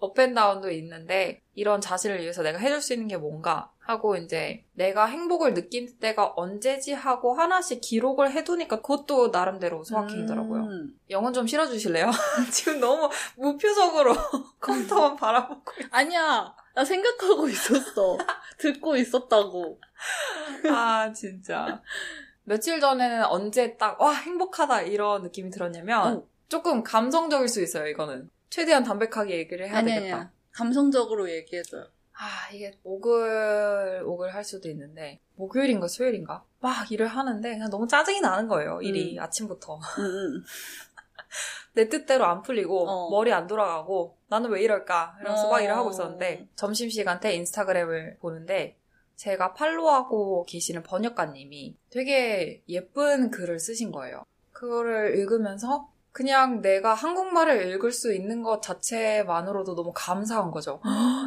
업앤다운도 0.00 0.70
있는데 0.72 1.42
이런 1.54 1.80
자신을 1.80 2.20
위해서 2.20 2.42
내가 2.42 2.58
해줄 2.58 2.80
수 2.80 2.92
있는 2.94 3.08
게 3.08 3.16
뭔가 3.16 3.70
하고 3.78 4.16
이제 4.16 4.64
내가 4.72 5.06
행복을 5.06 5.54
느낀 5.54 5.98
때가 5.98 6.32
언제지 6.36 6.92
하고 6.92 7.34
하나씩 7.34 7.80
기록을 7.80 8.32
해두니까 8.32 8.76
그것도 8.82 9.28
나름대로 9.28 9.84
소확행이더라고요. 9.84 10.62
음. 10.62 10.98
영혼 11.10 11.32
좀 11.32 11.46
실어주실래요? 11.46 12.10
지금 12.52 12.80
너무 12.80 13.10
무표정으로 13.36 14.14
컴퓨터만 14.60 15.16
바라보고 15.16 15.72
아니야. 15.90 16.54
나 16.74 16.84
생각하고 16.84 17.48
있었어. 17.48 18.16
듣고 18.58 18.96
있었다고. 18.96 19.80
아, 20.72 21.12
진짜. 21.12 21.82
며칠 22.44 22.80
전에는 22.80 23.24
언제 23.26 23.76
딱, 23.76 24.00
와, 24.00 24.12
행복하다, 24.12 24.82
이런 24.82 25.22
느낌이 25.22 25.50
들었냐면, 25.50 26.16
어. 26.16 26.22
조금 26.48 26.82
감성적일 26.82 27.48
수 27.48 27.62
있어요, 27.62 27.86
이거는. 27.88 28.30
최대한 28.50 28.84
담백하게 28.84 29.38
얘기를 29.38 29.68
해야 29.68 29.78
아니, 29.78 29.94
되겠다. 29.94 30.16
아니야. 30.16 30.32
감성적으로 30.52 31.30
얘기해줘요. 31.30 31.86
아, 32.12 32.52
이게 32.52 32.78
오글, 32.82 34.02
오글 34.04 34.34
할 34.34 34.44
수도 34.44 34.68
있는데, 34.68 35.20
목요일인가 35.36 35.88
수요일인가? 35.88 36.44
막 36.58 36.92
일을 36.92 37.06
하는데, 37.06 37.50
그냥 37.50 37.70
너무 37.70 37.86
짜증이 37.86 38.20
나는 38.20 38.46
거예요, 38.46 38.82
일이, 38.82 39.16
음. 39.16 39.22
아침부터. 39.22 39.76
음, 39.76 40.04
음. 40.04 40.44
내 41.72 41.88
뜻대로 41.88 42.26
안 42.26 42.42
풀리고, 42.42 42.88
어. 42.88 43.10
머리 43.10 43.32
안 43.32 43.46
돌아가고, 43.46 44.18
나는 44.28 44.50
왜 44.50 44.62
이럴까? 44.62 45.16
이러면서 45.20 45.48
막 45.48 45.56
어. 45.56 45.60
일을 45.60 45.74
하고 45.74 45.90
있었는데, 45.90 46.48
점심시간 46.56 47.20
때 47.20 47.32
인스타그램을 47.32 48.18
보는데, 48.20 48.76
제가 49.16 49.54
팔로우하고 49.54 50.44
계시는 50.44 50.82
번역가님이 50.82 51.76
되게 51.90 52.62
예쁜 52.68 53.30
글을 53.30 53.60
쓰신 53.60 53.92
거예요. 53.92 54.24
그거를 54.52 55.18
읽으면서 55.18 55.90
그냥 56.12 56.60
내가 56.60 56.94
한국말을 56.94 57.72
읽을 57.72 57.92
수 57.92 58.12
있는 58.12 58.42
것 58.42 58.62
자체만으로도 58.62 59.74
너무 59.74 59.92
감사한 59.94 60.50
거죠. 60.50 60.80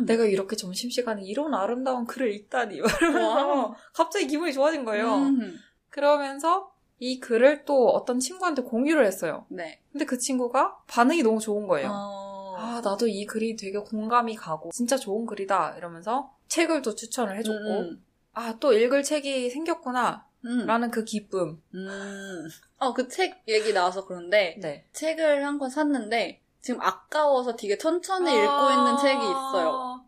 내가 0.06 0.26
이렇게 0.26 0.56
점심시간에 0.56 1.24
이런 1.24 1.54
아름다운 1.54 2.06
글을 2.06 2.32
읽다니. 2.34 2.76
이러면서 3.02 3.76
갑자기 3.94 4.28
기분이 4.28 4.52
좋아진 4.52 4.84
거예요. 4.84 5.16
음. 5.16 5.58
그러면서 5.90 6.74
이 7.00 7.20
글을 7.20 7.66
또 7.66 7.90
어떤 7.90 8.20
친구한테 8.20 8.62
공유를 8.64 9.06
했어요. 9.06 9.46
네. 9.50 9.80
근데 9.92 10.06
그 10.06 10.18
친구가 10.18 10.78
반응이 10.88 11.24
너무 11.24 11.40
좋은 11.40 11.68
거예요. 11.68 11.90
어... 11.92 12.56
아, 12.58 12.82
나도 12.84 13.08
이 13.08 13.26
글이 13.26 13.56
되게 13.56 13.78
공감이 13.78 14.36
가고 14.36 14.70
진짜 14.72 14.96
좋은 14.96 15.26
글이다 15.26 15.76
이러면서 15.78 16.34
책을 16.48 16.82
또 16.82 16.96
추천을 16.96 17.38
해줬고 17.38 17.80
음, 17.80 18.04
아, 18.34 18.56
또 18.60 18.74
읽을 18.74 19.04
책이 19.04 19.50
생겼구나 19.50 20.26
음. 20.46 20.66
라는 20.66 20.92
그 20.92 21.04
기쁨. 21.04 21.62
음. 21.74 22.48
어, 22.80 22.94
그 22.94 23.08
책 23.08 23.42
얘기 23.48 23.74
나와서 23.74 24.06
그런데 24.06 24.58
네. 24.62 24.86
책을 24.94 25.46
한 25.46 25.58
권 25.60 25.70
샀는데 25.70 26.42
지금 26.62 26.82
아까워서 26.82 27.56
되게 27.56 27.78
천천히 27.78 28.32
아. 28.32 28.44
읽고 28.44 28.70
있는 28.72 28.98
책이 28.98 29.22
있어요. 29.22 30.04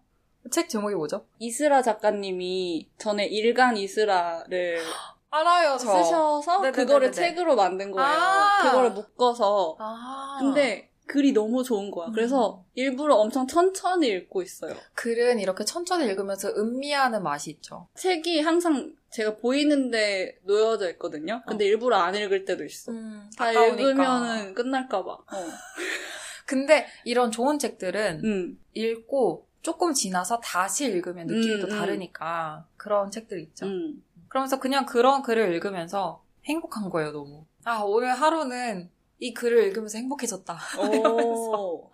책 0.51 0.69
제목이 0.69 0.95
뭐죠? 0.95 1.25
이스라 1.39 1.81
작가님이 1.81 2.89
전에 2.97 3.25
일간 3.25 3.77
이스라를 3.77 4.79
알아요, 5.31 5.71
저. 5.77 5.77
쓰셔서 6.03 6.59
네네네네네. 6.61 6.71
그거를 6.71 7.11
책으로 7.11 7.55
만든 7.55 7.91
거예요. 7.91 8.07
아. 8.09 8.61
그거를 8.61 8.91
묶어서. 8.91 9.75
아. 9.79 10.37
근데 10.39 10.89
글이 11.07 11.33
너무 11.33 11.63
좋은 11.63 11.91
거야. 11.91 12.07
음. 12.07 12.13
그래서 12.13 12.63
일부러 12.73 13.15
엄청 13.15 13.47
천천히 13.47 14.07
읽고 14.07 14.41
있어요. 14.41 14.75
글은 14.95 15.39
이렇게 15.39 15.63
천천히 15.63 16.05
읽으면서 16.05 16.49
음미하는 16.49 17.23
맛이 17.23 17.51
있죠. 17.51 17.87
책이 17.95 18.41
항상 18.41 18.95
제가 19.11 19.37
보이는데 19.37 20.39
놓여져 20.43 20.89
있거든요. 20.91 21.41
근데 21.47 21.65
일부러 21.65 21.97
안 21.97 22.15
읽을 22.15 22.45
때도 22.45 22.65
있어. 22.65 22.91
음, 22.91 23.29
다. 23.37 23.51
읽으면은 23.51 24.53
끝날까봐. 24.53 25.11
어. 25.11 25.25
근데 26.45 26.87
이런 27.05 27.31
좋은 27.31 27.57
책들은 27.57 28.21
음. 28.23 28.59
읽고 28.73 29.47
조금 29.61 29.93
지나서 29.93 30.39
다시 30.41 30.85
읽으면 30.85 31.27
느낌이 31.27 31.55
음, 31.55 31.59
또 31.61 31.67
음. 31.67 31.69
다르니까 31.69 32.67
그런 32.77 33.09
책들 33.09 33.39
있죠. 33.39 33.65
음. 33.65 34.03
그러면서 34.27 34.59
그냥 34.59 34.85
그런 34.85 35.21
글을 35.21 35.53
읽으면서 35.53 36.23
행복한 36.45 36.89
거예요, 36.89 37.11
너무. 37.11 37.45
아, 37.63 37.79
오늘 37.83 38.13
하루는 38.13 38.91
이 39.19 39.33
글을 39.33 39.63
읽으면서 39.67 39.97
행복해졌다. 39.97 40.57
오. 40.79 41.89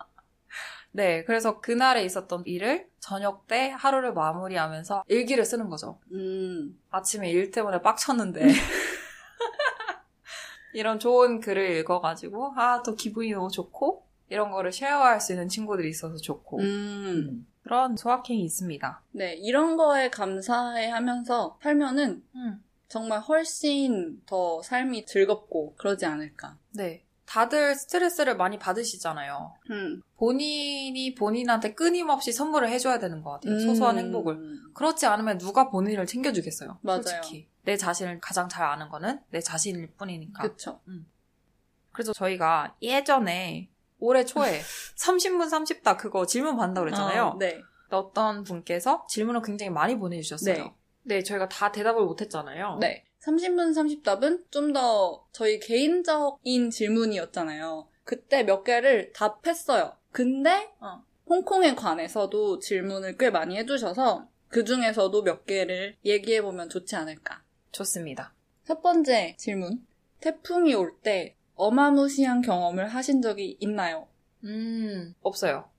네, 0.92 1.24
그래서 1.24 1.60
그날에 1.60 2.04
있었던 2.04 2.42
일을 2.46 2.86
저녁 3.00 3.46
때 3.46 3.70
하루를 3.70 4.12
마무리하면서 4.12 5.04
일기를 5.08 5.44
쓰는 5.44 5.68
거죠. 5.70 5.98
음. 6.12 6.78
아침에 6.90 7.30
일 7.30 7.50
때문에 7.50 7.80
빡쳤는데. 7.80 8.46
이런 10.74 10.98
좋은 10.98 11.40
글을 11.40 11.78
읽어가지고, 11.78 12.54
아, 12.56 12.82
또 12.82 12.94
기분이 12.94 13.32
너무 13.32 13.50
좋고, 13.50 14.06
이런 14.28 14.50
거를 14.50 14.72
쉐어할 14.72 15.20
수 15.20 15.32
있는 15.32 15.48
친구들이 15.48 15.88
있어서 15.90 16.16
좋고, 16.16 16.60
음. 16.60 17.46
그런 17.62 17.96
소확행이 17.96 18.42
있습니다. 18.44 19.02
네, 19.12 19.34
이런 19.34 19.76
거에 19.76 20.10
감사해 20.10 20.88
하면서 20.88 21.58
살면은 21.62 22.22
음. 22.34 22.64
정말 22.88 23.20
훨씬 23.20 24.22
더 24.26 24.62
삶이 24.62 25.06
즐겁고 25.06 25.74
그러지 25.76 26.04
않을까. 26.04 26.58
네. 26.70 27.04
다들 27.32 27.74
스트레스를 27.74 28.36
많이 28.36 28.58
받으시잖아요. 28.58 29.54
음. 29.70 30.02
본인이 30.18 31.14
본인한테 31.14 31.72
끊임없이 31.72 32.30
선물을 32.30 32.68
해줘야 32.68 32.98
되는 32.98 33.22
것 33.22 33.30
같아요. 33.30 33.58
소소한 33.58 33.96
음. 33.96 34.04
행복을. 34.04 34.38
그렇지 34.74 35.06
않으면 35.06 35.38
누가 35.38 35.70
본인을 35.70 36.04
챙겨주겠어요. 36.04 36.78
맞아요. 36.82 37.02
솔직히. 37.02 37.48
내 37.62 37.78
자신을 37.78 38.20
가장 38.20 38.50
잘 38.50 38.66
아는 38.66 38.90
거는 38.90 39.20
내 39.30 39.40
자신일 39.40 39.92
뿐이니까. 39.96 40.42
그쵸. 40.42 40.80
그래서 41.92 42.12
저희가 42.12 42.76
예전에 42.82 43.70
올해 43.98 44.26
초에 44.26 44.60
30분 45.00 45.48
30다 45.48 45.96
그거 45.96 46.26
질문 46.26 46.58
받는다고 46.58 46.84
그랬잖아요. 46.84 47.24
어, 47.28 47.38
네. 47.38 47.62
어떤 47.88 48.42
분께서 48.44 49.06
질문을 49.08 49.40
굉장히 49.40 49.70
많이 49.70 49.98
보내주셨어요. 49.98 50.54
네. 50.54 50.74
네, 51.04 51.22
저희가 51.22 51.48
다 51.48 51.72
대답을 51.72 52.04
못했잖아요. 52.04 52.76
네. 52.78 53.06
30분 53.24 54.02
30답은 54.02 54.50
좀 54.50 54.72
더 54.72 55.26
저희 55.32 55.60
개인적인 55.60 56.70
질문이었잖아요. 56.70 57.88
그때 58.04 58.42
몇 58.42 58.64
개를 58.64 59.12
답했어요. 59.12 59.96
근데 60.10 60.72
어. 60.80 61.04
홍콩에 61.26 61.74
관해서도 61.74 62.58
질문을 62.58 63.16
꽤 63.16 63.30
많이 63.30 63.56
해주셔서 63.58 64.28
그 64.48 64.64
중에서도 64.64 65.22
몇 65.22 65.46
개를 65.46 65.96
얘기해보면 66.04 66.68
좋지 66.68 66.96
않을까. 66.96 67.42
좋습니다. 67.70 68.34
첫 68.64 68.82
번째 68.82 69.36
질문. 69.38 69.86
태풍이 70.20 70.74
올 70.74 70.98
때 71.00 71.36
어마무시한 71.54 72.42
경험을 72.42 72.88
하신 72.88 73.22
적이 73.22 73.56
있나요? 73.60 74.08
음, 74.44 75.14
없어요. 75.20 75.70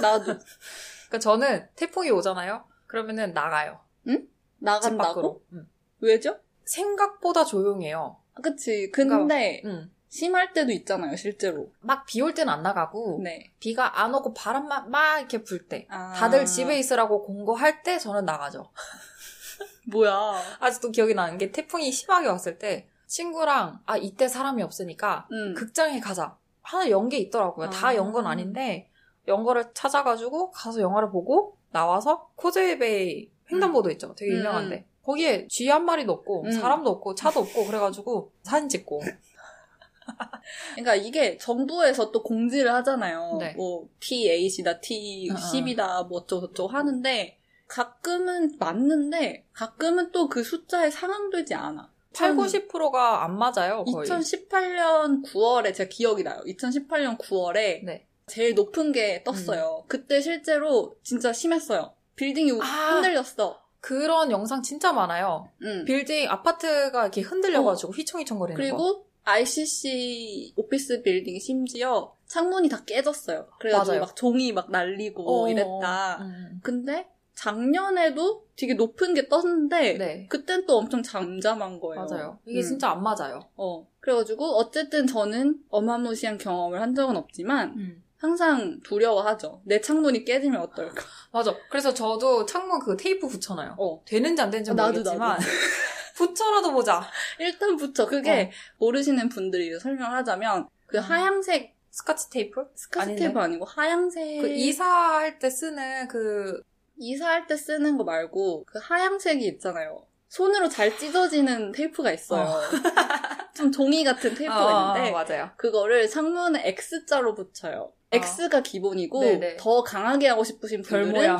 나도 0.00 0.24
그러니까 1.08 1.18
저는 1.20 1.68
태풍이 1.76 2.10
오잖아요. 2.10 2.64
그러면은 2.86 3.32
나가요. 3.32 3.80
집 4.06 4.28
나간다고? 4.58 4.98
밖으로. 4.98 5.42
음. 5.52 5.68
왜죠? 6.00 6.38
생각보다 6.64 7.44
조용해요. 7.44 8.16
아, 8.34 8.40
그치. 8.40 8.90
근데 8.90 9.62
음. 9.64 9.92
심할 10.08 10.52
때도 10.52 10.72
있잖아요, 10.72 11.16
실제로. 11.16 11.70
막 11.80 12.04
비올 12.04 12.34
때는 12.34 12.52
안 12.52 12.62
나가고 12.62 13.20
네. 13.22 13.52
비가 13.60 14.02
안 14.02 14.14
오고 14.14 14.34
바람만 14.34 14.90
막 14.90 15.18
이렇게 15.18 15.42
불 15.42 15.68
때. 15.68 15.86
아. 15.90 16.12
다들 16.12 16.44
집에 16.44 16.78
있으라고 16.78 17.22
공고할 17.22 17.82
때 17.82 17.98
저는 17.98 18.24
나가죠. 18.26 18.70
뭐야. 19.90 20.38
아직도 20.60 20.90
기억이 20.90 21.14
나는 21.14 21.38
게 21.38 21.50
태풍이 21.50 21.90
심하게 21.90 22.28
왔을 22.28 22.58
때 22.58 22.88
친구랑 23.06 23.80
아 23.86 23.96
이때 23.96 24.28
사람이 24.28 24.62
없으니까 24.62 25.28
음. 25.32 25.54
극장에 25.54 25.98
가자. 26.00 26.36
하나 26.60 26.88
연게 26.90 27.18
있더라고요. 27.18 27.70
다 27.70 27.88
아. 27.88 27.96
연건 27.96 28.26
아닌데 28.26 28.90
연 29.28 29.44
거를 29.44 29.72
찾아가지고 29.74 30.50
가서 30.50 30.80
영화를 30.80 31.10
보고 31.10 31.56
나와서 31.70 32.30
코즈웨이 32.36 33.30
횡단보도 33.50 33.90
있죠. 33.92 34.14
되게 34.14 34.32
음. 34.32 34.38
유명한데 34.38 34.86
거기에 35.04 35.46
쥐 35.48 35.68
한 35.68 35.84
마리도 35.84 36.12
없고 36.12 36.42
음. 36.44 36.52
사람도 36.52 36.90
없고 36.90 37.14
차도 37.14 37.40
없고 37.40 37.66
그래가지고 37.66 38.32
사진 38.42 38.68
찍고 38.68 39.02
그러니까 40.74 40.94
이게 40.94 41.36
정부에서 41.38 42.10
또 42.10 42.22
공지를 42.22 42.72
하잖아요. 42.74 43.36
네. 43.40 43.54
뭐 43.54 43.88
T8이다, 44.00 44.80
T10이다, 44.80 46.08
뭐 46.08 46.20
어쩌고저쩌고 46.20 46.68
하는데 46.68 47.38
가끔은 47.68 48.56
맞는데 48.58 49.46
가끔은 49.52 50.12
또 50.12 50.28
그 50.28 50.42
숫자에 50.42 50.90
상응되지 50.90 51.54
않아. 51.54 51.90
8, 52.14 52.34
90%가 52.34 53.24
안 53.24 53.38
맞아요. 53.38 53.84
거의. 53.84 54.06
2018년 54.08 55.24
9월에 55.24 55.74
제가 55.74 55.88
기억이 55.88 56.22
나요. 56.22 56.42
2018년 56.46 57.16
9월에 57.18 57.84
네. 57.84 58.06
제일 58.26 58.54
높은 58.54 58.92
게 58.92 59.22
떴어요. 59.24 59.84
그때 59.88 60.20
실제로 60.20 60.94
진짜 61.02 61.32
심했어요. 61.32 61.94
빌딩이 62.16 62.50
우- 62.52 62.62
아. 62.62 62.94
흔들렸어. 62.96 63.61
그런 63.82 64.30
영상 64.30 64.62
진짜 64.62 64.92
많아요. 64.92 65.48
응. 65.62 65.84
빌딩 65.84 66.30
아파트가 66.30 67.02
이렇게 67.02 67.20
흔들려가지고 67.20 67.92
휘청휘청거리는 67.92 68.56
거. 68.56 68.62
그리고 68.62 69.06
ICC 69.24 70.54
오피스 70.56 71.02
빌딩 71.02 71.38
심지어 71.40 72.14
창문이 72.26 72.68
다 72.68 72.84
깨졌어요. 72.86 73.48
그래가지고 73.58 73.92
맞아요. 73.92 74.00
막 74.02 74.16
종이 74.16 74.52
막 74.52 74.70
날리고 74.70 75.24
어, 75.28 75.48
이랬다. 75.48 76.18
음. 76.22 76.60
근데 76.62 77.08
작년에도 77.34 78.46
되게 78.56 78.74
높은 78.74 79.14
게 79.14 79.28
떴는데 79.28 79.98
네. 79.98 80.26
그땐 80.28 80.64
또 80.66 80.78
엄청 80.78 81.02
잠잠한 81.02 81.80
거예요. 81.80 82.06
맞아요. 82.06 82.38
이게 82.46 82.60
음. 82.60 82.62
진짜 82.62 82.90
안 82.90 83.02
맞아요. 83.02 83.40
어. 83.56 83.84
그래가지고 83.98 84.44
어쨌든 84.58 85.08
저는 85.08 85.60
어마무시한 85.70 86.38
경험을 86.38 86.80
한 86.80 86.94
적은 86.94 87.16
없지만 87.16 87.74
음. 87.76 88.01
항상 88.22 88.78
두려워하죠. 88.84 89.62
내 89.64 89.80
창문이 89.80 90.24
깨지면 90.24 90.60
어떨까. 90.60 91.02
맞아. 91.32 91.56
그래서 91.68 91.92
저도 91.92 92.46
창문 92.46 92.78
그 92.78 92.96
테이프 92.96 93.26
붙여놔요. 93.26 93.74
어. 93.76 94.00
되는지 94.04 94.40
안 94.40 94.48
되는지 94.48 94.70
어, 94.70 94.74
나도, 94.74 94.92
모르겠지만 94.92 95.28
나도. 95.30 95.42
붙여라도 96.14 96.72
보자. 96.72 97.02
일단 97.40 97.76
붙여. 97.76 98.06
그게 98.06 98.52
모르시는 98.78 99.28
분들이 99.28 99.76
설명하자면 99.76 100.68
그 100.86 100.98
어. 100.98 101.00
음. 101.00 101.04
하얀색 101.04 101.74
스카치 101.90 102.30
테이프? 102.30 102.64
스카치 102.76 103.02
아닌데? 103.02 103.22
테이프 103.24 103.40
아니고 103.40 103.64
하얀색 103.64 104.40
그 104.40 104.48
이사할 104.48 105.40
때 105.40 105.50
쓰는 105.50 106.06
그 106.06 106.62
이사할 106.98 107.48
때 107.48 107.56
쓰는 107.56 107.96
거 107.98 108.04
말고 108.04 108.66
그 108.66 108.78
하얀색이 108.80 109.44
있잖아요. 109.46 110.06
손으로 110.28 110.68
잘 110.68 110.96
찢어지는 110.96 111.72
테이프가 111.72 112.12
있어요. 112.12 112.42
어. 112.42 112.60
좀 113.52 113.72
종이 113.72 114.04
같은 114.04 114.32
테이프가 114.32 114.94
있는데 114.94 115.10
맞아요. 115.10 115.50
그거를 115.56 116.08
창문에 116.08 116.62
X자로 116.68 117.34
붙여요. 117.34 117.92
어. 118.12 118.16
X가 118.16 118.62
기본이고 118.62 119.20
네네. 119.20 119.56
더 119.56 119.82
강하게 119.82 120.28
하고 120.28 120.44
싶으신 120.44 120.82
별 120.82 121.04
분들은. 121.04 121.30
어, 121.30 121.36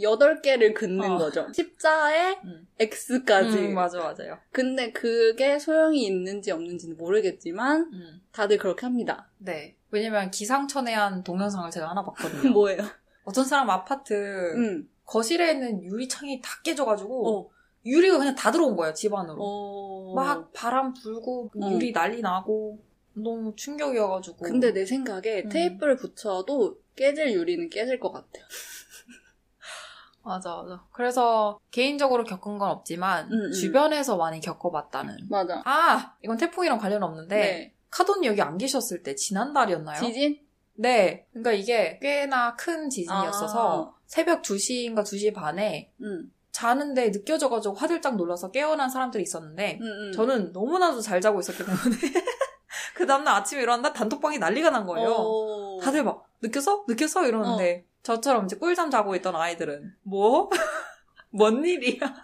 8개를 0.00 0.74
긋는 0.74 1.10
어. 1.12 1.18
거죠. 1.18 1.48
십자에 1.52 2.38
음. 2.44 2.66
X까지. 2.78 3.58
음, 3.58 3.74
맞아 3.74 3.98
맞아요. 3.98 4.38
근데 4.52 4.92
그게 4.92 5.58
소용이 5.58 6.04
있는지 6.06 6.52
없는지는 6.52 6.96
모르겠지만 6.96 7.90
음. 7.92 8.20
다들 8.32 8.58
그렇게 8.58 8.86
합니다. 8.86 9.28
네. 9.38 9.76
왜냐면 9.90 10.30
기상천외한 10.30 11.24
동영상을 11.24 11.70
제가 11.70 11.90
하나 11.90 12.04
봤거든요. 12.04 12.50
뭐예요? 12.52 12.82
어떤 13.24 13.44
사람 13.44 13.70
아파트 13.70 14.14
음. 14.54 14.88
거실에 15.04 15.52
있는 15.52 15.82
유리창이 15.82 16.40
다 16.40 16.50
깨져가지고 16.62 17.28
어. 17.28 17.50
유리가 17.84 18.18
그냥 18.18 18.34
다 18.34 18.50
들어온 18.50 18.76
거예요, 18.76 18.92
집 18.94 19.14
안으로. 19.14 19.36
어... 19.40 20.14
막 20.14 20.52
바람 20.52 20.92
불고 20.92 21.50
어. 21.60 21.70
유리 21.70 21.92
난리 21.92 22.20
나고 22.20 22.80
너무 23.16 23.54
충격이어가지고. 23.56 24.36
근데 24.38 24.72
내 24.72 24.84
생각에 24.84 25.42
음. 25.44 25.48
테이프를 25.48 25.96
붙여도 25.96 26.80
깨질 26.94 27.32
유리는 27.32 27.68
깨질 27.70 27.98
것 27.98 28.12
같아요. 28.12 28.44
맞아, 30.22 30.56
맞아. 30.56 30.84
그래서 30.92 31.58
개인적으로 31.70 32.24
겪은 32.24 32.58
건 32.58 32.70
없지만 32.70 33.32
음, 33.32 33.32
음. 33.46 33.52
주변에서 33.52 34.16
많이 34.16 34.40
겪어봤다는. 34.40 35.28
맞아. 35.28 35.62
아, 35.64 36.16
이건 36.22 36.36
태풍이랑 36.36 36.78
관련 36.78 37.02
없는데 37.02 37.36
네. 37.36 37.74
카돈이 37.90 38.26
여기 38.26 38.42
안 38.42 38.58
계셨을 38.58 39.02
때 39.02 39.14
지난달이었나요? 39.14 40.02
지진? 40.02 40.40
네. 40.74 41.26
그러니까 41.30 41.52
이게 41.52 41.98
꽤나 42.02 42.56
큰 42.56 42.90
지진이었어서 42.90 43.92
아. 43.94 44.00
새벽 44.06 44.42
2시인가 44.42 45.04
2시 45.04 45.32
반에 45.32 45.92
응. 46.02 46.30
자는데 46.50 47.12
느껴져가지고 47.12 47.74
화들짝 47.74 48.16
놀라서 48.16 48.50
깨어난 48.50 48.90
사람들이 48.90 49.22
있었는데 49.22 49.78
응, 49.80 49.86
응. 49.86 50.12
저는 50.12 50.52
너무나도 50.52 51.00
잘 51.02 51.20
자고 51.20 51.38
있었기 51.40 51.58
때문에 51.64 51.96
그 52.96 53.06
다음날 53.06 53.34
아침에 53.34 53.60
일어났는데 53.60 53.94
단톡방이 53.94 54.38
난리가 54.38 54.70
난 54.70 54.86
거예요. 54.86 55.10
어... 55.10 55.78
다들 55.82 56.02
막 56.02 56.26
느꼈어? 56.40 56.86
느꼈어? 56.88 57.26
이러는데 57.26 57.84
저처럼 58.02 58.46
이제 58.46 58.56
꿀잠 58.56 58.90
자고 58.90 59.14
있던 59.16 59.36
아이들은 59.36 59.94
뭐? 60.02 60.48
뭔 61.28 61.62
일이야? 61.62 62.14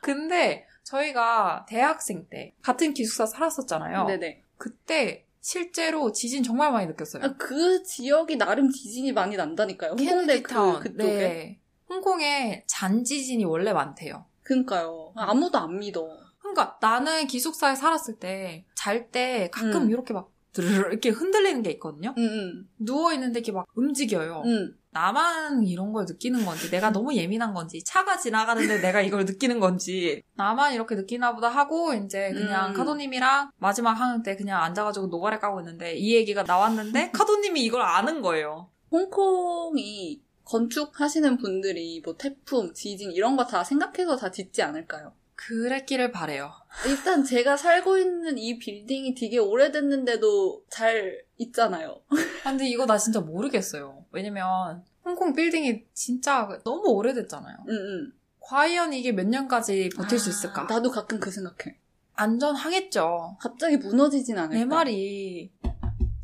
근데 0.00 0.64
저희가 0.84 1.66
대학생 1.68 2.28
때 2.30 2.54
같은 2.62 2.94
기숙사 2.94 3.26
살았었잖아요. 3.26 4.04
네네. 4.04 4.42
그때 4.58 5.26
실제로 5.40 6.12
지진 6.12 6.44
정말 6.44 6.70
많이 6.70 6.86
느꼈어요. 6.86 7.24
아, 7.24 7.34
그 7.36 7.82
지역이 7.82 8.36
나름 8.36 8.70
지진이 8.70 9.10
많이 9.10 9.36
난다니까요. 9.36 9.96
홍콩대 9.98 10.40
그. 10.42 10.78
그쪽에. 10.78 11.02
네. 11.02 11.60
홍콩에 11.88 12.62
잔지진이 12.68 13.44
원래 13.44 13.72
많대요. 13.72 14.24
그니까요. 14.44 15.12
아무도 15.16 15.58
안 15.58 15.80
믿어. 15.80 16.21
그러니까 16.54 16.78
나는 16.80 17.26
기숙사에 17.26 17.74
살았을 17.74 18.18
때 18.18 18.64
잘 18.74 19.10
때 19.10 19.48
가끔 19.52 19.82
음. 19.84 19.90
이렇게 19.90 20.12
막 20.14 20.30
드르르 20.52 20.90
이렇게 20.90 21.08
흔들리는 21.10 21.62
게 21.62 21.70
있거든요. 21.72 22.14
응, 22.18 22.22
응. 22.24 22.68
누워 22.78 23.12
있는데 23.14 23.38
이렇게 23.40 23.52
막 23.52 23.66
움직여요. 23.74 24.42
응. 24.44 24.74
나만 24.90 25.62
이런 25.64 25.92
걸 25.94 26.04
느끼는 26.04 26.44
건지, 26.44 26.70
내가 26.70 26.90
너무 26.90 27.14
예민한 27.14 27.54
건지, 27.54 27.82
차가 27.82 28.18
지나가는데 28.18 28.82
내가 28.82 29.00
이걸 29.00 29.24
느끼는 29.24 29.58
건지, 29.58 30.22
나만 30.34 30.74
이렇게 30.74 30.94
느끼나 30.94 31.34
보다 31.34 31.48
하고, 31.48 31.94
이제 31.94 32.30
그냥 32.34 32.72
음. 32.72 32.74
카도님이랑 32.74 33.52
마지막 33.56 33.94
항때 33.94 34.36
그냥 34.36 34.62
앉아가지고 34.62 35.06
노가리 35.06 35.38
까고 35.38 35.60
있는데, 35.60 35.94
이 35.96 36.14
얘기가 36.14 36.42
나왔는데, 36.42 37.12
카도님이 37.16 37.62
이걸 37.64 37.80
아는 37.80 38.20
거예요. 38.20 38.68
홍콩이 38.90 40.20
건축하시는 40.44 41.38
분들이 41.38 42.02
뭐 42.04 42.14
태풍, 42.18 42.74
지진 42.74 43.12
이런 43.12 43.36
거 43.36 43.46
다 43.46 43.64
생각해서 43.64 44.16
다 44.16 44.30
짓지 44.30 44.60
않을까요? 44.62 45.14
그랬기를 45.48 46.12
바래요. 46.12 46.52
일단 46.86 47.24
제가 47.24 47.56
살고 47.56 47.98
있는 47.98 48.38
이 48.38 48.58
빌딩이 48.58 49.14
되게 49.14 49.38
오래됐는데도 49.38 50.64
잘 50.68 51.22
있잖아요. 51.38 52.00
아, 52.44 52.50
근데 52.50 52.68
이거 52.68 52.86
나 52.86 52.96
진짜 52.96 53.20
모르겠어요. 53.20 54.04
왜냐면, 54.12 54.84
홍콩 55.04 55.34
빌딩이 55.34 55.84
진짜 55.92 56.48
너무 56.64 56.88
오래됐잖아요. 56.90 57.56
응, 57.68 57.74
응. 57.74 58.12
과연 58.40 58.92
이게 58.92 59.12
몇 59.12 59.26
년까지 59.26 59.90
버틸 59.96 60.18
수 60.18 60.30
있을까? 60.30 60.64
나도 60.64 60.90
가끔 60.90 61.18
그 61.18 61.30
생각해. 61.30 61.78
안전하겠죠. 62.14 63.36
갑자기 63.40 63.76
무너지진 63.76 64.38
않을까? 64.38 64.54
내 64.54 64.64
말이 64.64 65.50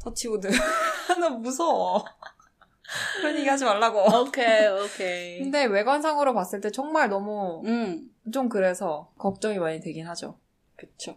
터치우드. 0.00 0.48
나 1.20 1.28
무서워. 1.30 2.04
그런 3.20 3.36
얘기 3.36 3.48
하지 3.48 3.64
말라고. 3.64 4.00
오케이, 4.20 4.66
오케이. 4.66 5.38
근데 5.42 5.64
외관상으로 5.64 6.34
봤을 6.34 6.60
때 6.60 6.70
정말 6.70 7.08
너무 7.08 7.62
응, 7.66 8.08
좀 8.32 8.48
그래서 8.48 9.12
걱정이 9.18 9.58
많이 9.58 9.80
되긴 9.80 10.06
하죠. 10.06 10.38
그쵸. 10.76 11.16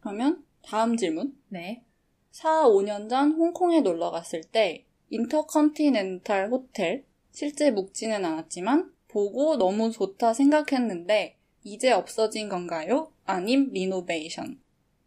그러면 0.00 0.44
다음 0.62 0.96
질문. 0.96 1.36
네. 1.48 1.84
4, 2.32 2.64
5년 2.68 3.08
전 3.08 3.32
홍콩에 3.32 3.80
놀러 3.80 4.10
갔을 4.10 4.42
때 4.42 4.84
인터컨티넨탈 5.10 6.50
호텔 6.50 7.04
실제 7.30 7.70
묵지는 7.70 8.24
않았지만 8.24 8.92
보고 9.08 9.56
너무 9.56 9.90
좋다 9.90 10.34
생각했는데 10.34 11.38
이제 11.62 11.90
없어진 11.92 12.48
건가요? 12.48 13.12
아님 13.24 13.70
리노베이션. 13.72 14.60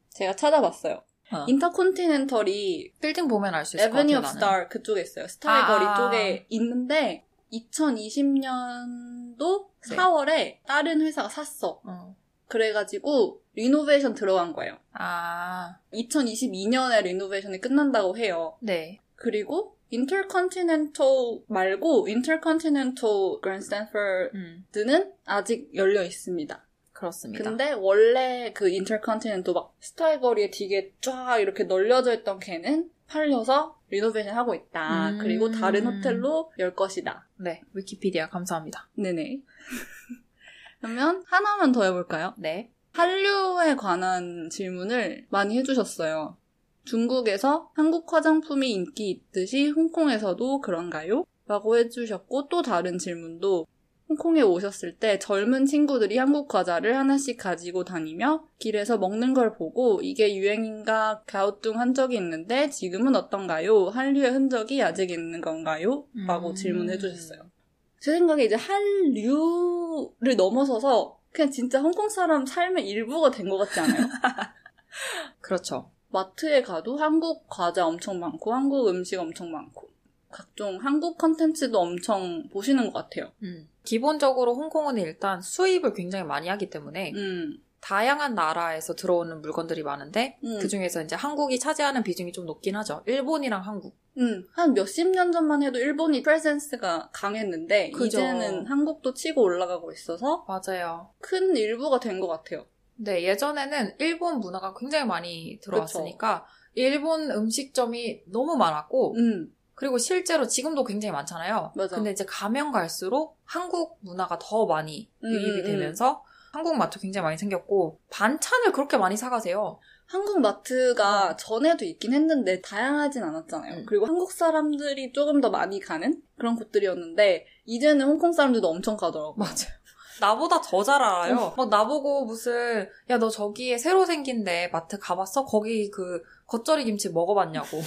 제가 0.09 0.35
찾아봤어요. 0.35 1.03
어. 1.31 1.45
인터컨티넨털이 1.47 2.93
빌딩 2.99 3.27
보면 3.27 3.53
알 3.53 3.65
수 3.65 3.77
있을 3.77 3.89
것 3.89 3.97
같아요. 3.97 4.03
Avenue 4.09 4.15
of. 4.17 4.27
Stars 4.27 4.67
그쪽에 4.67 5.01
있어요. 5.01 5.27
스타의 5.27 5.63
아. 5.63 5.67
거리 5.67 5.85
쪽에 6.03 6.45
있는데 6.49 7.25
2020년 7.53 9.18
도 9.39 9.71
네. 9.89 9.95
4월에 9.95 10.57
다른 10.67 11.01
회사가 11.01 11.29
샀어. 11.29 11.81
어. 11.83 12.15
그래가지고 12.47 13.41
리노베이션 13.55 14.13
들어간 14.13 14.53
거예요. 14.53 14.77
아, 14.93 15.77
2022년에 15.93 17.03
리노베이션이 17.03 17.59
끝난다고 17.59 18.17
해요. 18.17 18.57
네. 18.59 18.99
그리고 19.15 19.77
인터컨티넨탈 19.89 21.05
말고 21.47 22.07
인터컨티넨탈 22.07 23.41
그랜드 23.41 23.65
스탠퍼드는 23.65 25.01
음, 25.01 25.13
아직 25.25 25.73
열려 25.73 26.03
있습니다. 26.03 26.65
그렇습니다. 26.91 27.43
근데 27.43 27.71
원래 27.71 28.51
그 28.53 28.69
인터컨티넨탈 28.69 29.53
막 29.53 29.75
스타의 29.79 30.19
거리에 30.19 30.51
되게 30.51 30.93
쫙 31.01 31.39
이렇게 31.39 31.63
널려져 31.63 32.13
있던 32.13 32.39
걔는 32.39 32.91
팔려서 33.09 33.79
리노베이션 33.89 34.35
하고 34.35 34.53
있다. 34.53 35.09
음. 35.09 35.17
그리고 35.19 35.51
다른 35.51 35.85
호텔로 35.85 36.51
열 36.59 36.75
것이다. 36.75 37.27
네, 37.37 37.61
위키피디아 37.73 38.29
감사합니다. 38.29 38.87
네네. 38.95 39.41
그러면 40.79 41.23
하나만 41.27 41.71
더 41.71 41.83
해볼까요? 41.83 42.33
네. 42.37 42.71
한류에 42.93 43.75
관한 43.75 44.49
질문을 44.49 45.25
많이 45.29 45.57
해주셨어요. 45.57 46.37
중국에서 46.85 47.71
한국 47.75 48.11
화장품이 48.11 48.71
인기 48.71 49.09
있듯이 49.11 49.69
홍콩에서도 49.69 50.61
그런가요? 50.61 51.25
라고 51.45 51.77
해주셨고 51.77 52.47
또 52.47 52.61
다른 52.61 52.97
질문도 52.97 53.67
홍콩에 54.09 54.41
오셨을 54.41 54.95
때 54.95 55.19
젊은 55.19 55.67
친구들이 55.67 56.17
한국 56.17 56.47
과자를 56.47 56.97
하나씩 56.97 57.37
가지고 57.37 57.83
다니며 57.83 58.43
길에서 58.57 58.97
먹는 58.97 59.35
걸 59.35 59.53
보고 59.53 60.01
이게 60.01 60.35
유행인가 60.35 61.21
갸우뚱한 61.27 61.93
적이 61.93 62.15
있는데 62.17 62.69
지금은 62.71 63.15
어떤가요? 63.15 63.89
한류의 63.89 64.31
흔적이 64.31 64.81
아직 64.81 65.11
있는 65.11 65.41
건가요? 65.41 66.07
라고 66.27 66.49
음. 66.49 66.55
질문해 66.55 66.97
주셨어요. 66.97 67.51
제 67.99 68.13
생각에 68.13 68.45
이제 68.45 68.55
한류를 68.55 70.35
넘어서서 70.35 71.19
그냥 71.31 71.51
진짜 71.51 71.79
홍콩 71.79 72.09
사람 72.09 72.45
삶의 72.47 72.89
일부가 72.89 73.29
된 73.29 73.47
것 73.47 73.57
같지 73.59 73.79
않아요? 73.79 74.07
그렇죠. 75.39 75.91
마트에 76.09 76.63
가도 76.63 76.97
한국 76.97 77.45
과자 77.47 77.85
엄청 77.85 78.19
많고 78.19 78.51
한국 78.53 78.87
음식 78.87 79.19
엄청 79.19 79.51
많고 79.51 79.87
각종 80.31 80.77
한국 80.77 81.19
컨텐츠도 81.19 81.77
엄청 81.79 82.49
보시는 82.49 82.87
것 82.91 82.93
같아요. 82.93 83.31
음. 83.43 83.68
기본적으로 83.83 84.55
홍콩은 84.55 84.97
일단 84.97 85.41
수입을 85.41 85.93
굉장히 85.93 86.25
많이 86.25 86.47
하기 86.47 86.69
때문에 86.69 87.13
음, 87.15 87.57
다양한 87.81 88.35
나라에서 88.35 88.93
들어오는 88.95 89.41
물건들이 89.41 89.83
많은데 89.83 90.37
음. 90.43 90.59
그 90.59 90.67
중에서 90.67 91.01
이제 91.01 91.15
한국이 91.15 91.59
차지하는 91.59 92.03
비중이 92.03 92.31
좀 92.33 92.45
높긴 92.45 92.75
하죠. 92.77 93.03
일본이랑 93.05 93.61
한국. 93.65 93.97
음, 94.17 94.43
한 94.53 94.73
몇십 94.73 95.07
년 95.11 95.31
전만 95.31 95.63
해도 95.63 95.79
일본이 95.79 96.21
프레젠스가 96.21 97.09
강했는데 97.13 97.91
그죠. 97.91 98.19
이제는 98.19 98.65
한국도 98.65 99.13
치고 99.13 99.41
올라가고 99.41 99.91
있어서 99.93 100.45
맞아요. 100.47 101.13
큰 101.19 101.55
일부가 101.55 101.99
된 102.01 102.19
것 102.19 102.27
같아요. 102.27 102.65
네, 102.95 103.23
예전에는 103.23 103.95
일본 103.99 104.39
문화가 104.41 104.73
굉장히 104.77 105.05
많이 105.05 105.57
들어왔으니까 105.61 106.45
일본 106.73 107.31
음식점이 107.31 108.23
너무 108.27 108.57
많았고 108.57 109.15
음, 109.15 109.53
그리고 109.79 109.97
실제로 109.97 110.45
지금도 110.45 110.83
굉장히 110.83 111.13
많잖아요. 111.13 111.71
맞아. 111.73 111.95
근데 111.95 112.11
이제 112.11 112.25
가면 112.25 112.73
갈수록 112.73 113.37
한국 113.45 113.97
문화가 114.01 114.37
더 114.37 114.65
많이 114.65 115.09
음, 115.23 115.31
유입이 115.31 115.59
음, 115.61 115.63
되면서 115.63 116.23
한국 116.51 116.75
맛도 116.75 116.99
굉장히 116.99 117.23
많이 117.23 117.37
생겼고 117.37 117.99
반찬을 118.09 118.73
그렇게 118.73 118.97
많이 118.97 119.15
사가세요. 119.15 119.79
한국 120.05 120.41
마트가 120.41 121.37
전에도 121.37 121.85
있긴 121.85 122.11
했는데 122.13 122.59
다양하진 122.61 123.23
않았잖아요. 123.23 123.73
음. 123.75 123.85
그리고 123.87 124.05
한국 124.07 124.31
사람들이 124.33 125.13
조금 125.13 125.39
더 125.39 125.49
많이 125.49 125.79
가는 125.79 126.21
그런 126.37 126.55
곳들이었는데 126.57 127.45
이제는 127.65 128.05
홍콩 128.05 128.33
사람들도 128.33 128.67
엄청 128.67 128.97
가더라고요. 128.97 129.35
맞아요. 129.37 129.79
나보다 130.19 130.59
더 130.61 130.83
잘 130.83 131.01
알아요. 131.01 131.53
막 131.55 131.69
나보고 131.69 132.25
무슨 132.25 132.89
야 133.09 133.17
너 133.17 133.29
저기에 133.29 133.77
새로 133.77 134.05
생긴 134.05 134.43
데 134.43 134.67
마트 134.73 134.99
가봤어? 134.99 135.45
거기 135.45 135.89
그 135.89 136.21
겉절이 136.47 136.83
김치 136.83 137.09
먹어봤냐고. 137.09 137.79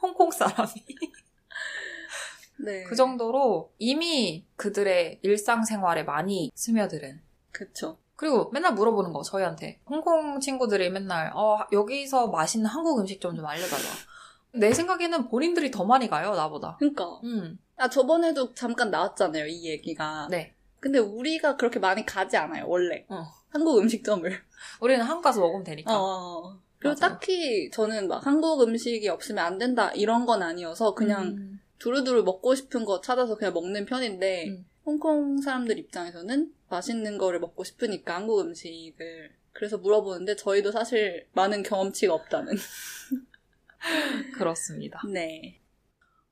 홍콩 0.00 0.30
사람이. 0.30 0.72
네. 2.58 2.84
그 2.84 2.96
정도로 2.96 3.72
이미 3.78 4.46
그들의 4.56 5.20
일상생활에 5.22 6.04
많이 6.04 6.50
스며들은. 6.54 7.20
그쵸. 7.52 7.98
그리고 8.16 8.50
맨날 8.50 8.72
물어보는 8.74 9.12
거, 9.12 9.22
저희한테. 9.22 9.80
홍콩 9.86 10.40
친구들이 10.40 10.90
맨날, 10.90 11.30
어, 11.34 11.58
여기서 11.70 12.28
맛있는 12.28 12.66
한국 12.66 12.98
음식점 12.98 13.36
좀 13.36 13.44
알려달라. 13.44 13.84
내 14.52 14.72
생각에는 14.72 15.28
본인들이 15.28 15.70
더 15.70 15.84
많이 15.84 16.08
가요, 16.08 16.34
나보다. 16.34 16.76
그니까. 16.78 17.20
음, 17.24 17.58
아, 17.76 17.88
저번에도 17.88 18.54
잠깐 18.54 18.90
나왔잖아요, 18.90 19.46
이 19.46 19.68
얘기가. 19.68 20.28
네. 20.30 20.54
근데 20.80 20.98
우리가 20.98 21.56
그렇게 21.56 21.78
많이 21.78 22.06
가지 22.06 22.38
않아요, 22.38 22.66
원래. 22.68 23.04
어. 23.08 23.26
한국 23.50 23.78
음식점을. 23.78 24.30
우리는 24.80 25.04
한국 25.04 25.22
가서 25.22 25.40
먹으면 25.40 25.64
되니까. 25.64 25.92
어. 25.94 26.58
그리고 26.78 26.94
맞아요. 27.00 27.14
딱히 27.14 27.70
저는 27.70 28.08
막 28.08 28.24
한국 28.26 28.60
음식이 28.62 29.08
없으면 29.08 29.44
안 29.44 29.58
된다 29.58 29.90
이런 29.92 30.26
건 30.26 30.42
아니어서 30.42 30.94
그냥 30.94 31.28
음. 31.28 31.60
두루두루 31.78 32.22
먹고 32.24 32.54
싶은 32.54 32.84
거 32.84 33.00
찾아서 33.00 33.36
그냥 33.36 33.52
먹는 33.54 33.86
편인데 33.86 34.48
음. 34.48 34.66
홍콩 34.84 35.40
사람들 35.40 35.78
입장에서는 35.78 36.52
맛있는 36.68 37.18
거를 37.18 37.40
먹고 37.40 37.64
싶으니까 37.64 38.14
한국 38.14 38.40
음식을 38.40 39.30
그래서 39.52 39.78
물어보는데 39.78 40.36
저희도 40.36 40.70
사실 40.70 41.26
많은 41.32 41.62
경험치가 41.62 42.12
없다는. 42.12 42.54
그렇습니다. 44.36 45.00
네. 45.12 45.60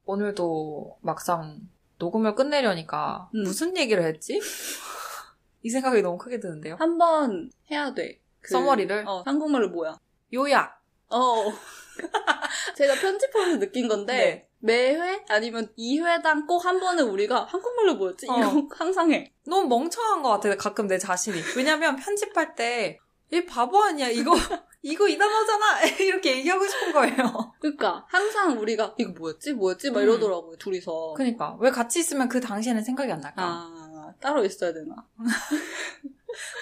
오늘도 0.05 0.99
막상 1.01 1.61
녹음을 1.99 2.35
끝내려니까 2.35 3.31
음. 3.35 3.43
무슨 3.45 3.77
얘기를 3.77 4.05
했지? 4.05 4.41
이 5.63 5.71
생각이 5.71 6.03
너무 6.03 6.19
크게 6.19 6.41
드는데요. 6.41 6.77
한번 6.79 7.51
해야 7.71 7.95
돼. 7.95 8.21
그- 8.41 8.51
써머리를? 8.53 9.05
어, 9.09 9.23
한국말로 9.25 9.71
뭐야? 9.71 9.97
요약. 10.35 10.81
어. 11.11 11.53
제가 12.77 12.95
편집하면서 12.97 13.59
느낀 13.61 13.87
건데 13.89 14.15
네. 14.17 14.49
매회 14.59 15.25
아니면 15.29 15.69
2회당 15.79 16.47
꼭 16.47 16.65
한 16.65 16.81
번은 16.81 17.05
우리가 17.09 17.45
한국말로 17.45 17.95
뭐였지? 17.97 18.27
어. 18.29 18.39
이거 18.39 18.67
항상 18.75 19.13
해. 19.13 19.33
너무 19.47 19.69
멍청한 19.69 20.23
것 20.23 20.31
같아, 20.31 20.57
가끔 20.57 20.87
내 20.87 20.99
자신이. 20.99 21.39
왜냐면 21.57 21.97
편집할 21.97 22.55
때, 22.55 22.99
얘 23.33 23.45
바보 23.45 23.83
아니야, 23.83 24.09
이거, 24.09 24.33
이거 24.83 25.07
이 25.09 25.19
단어잖아! 25.19 25.83
이렇게 26.01 26.39
얘기하고 26.39 26.67
싶은 26.67 26.93
거예요. 26.93 27.53
그러니까 27.61 28.07
항상 28.09 28.59
우리가 28.59 28.95
이거 28.99 29.13
뭐였지? 29.13 29.53
뭐였지? 29.53 29.91
막 29.91 30.01
음. 30.01 30.05
이러더라고요. 30.05 30.57
둘이서. 30.57 31.15
그니까, 31.17 31.57
왜 31.61 31.71
같이 31.71 32.01
있으면 32.01 32.29
그 32.29 32.41
당시에는 32.41 32.83
생각이 32.83 33.13
안 33.13 33.21
날까? 33.21 33.43
아 33.43 34.13
따로 34.21 34.45
있어야 34.45 34.73
되나? 34.73 34.95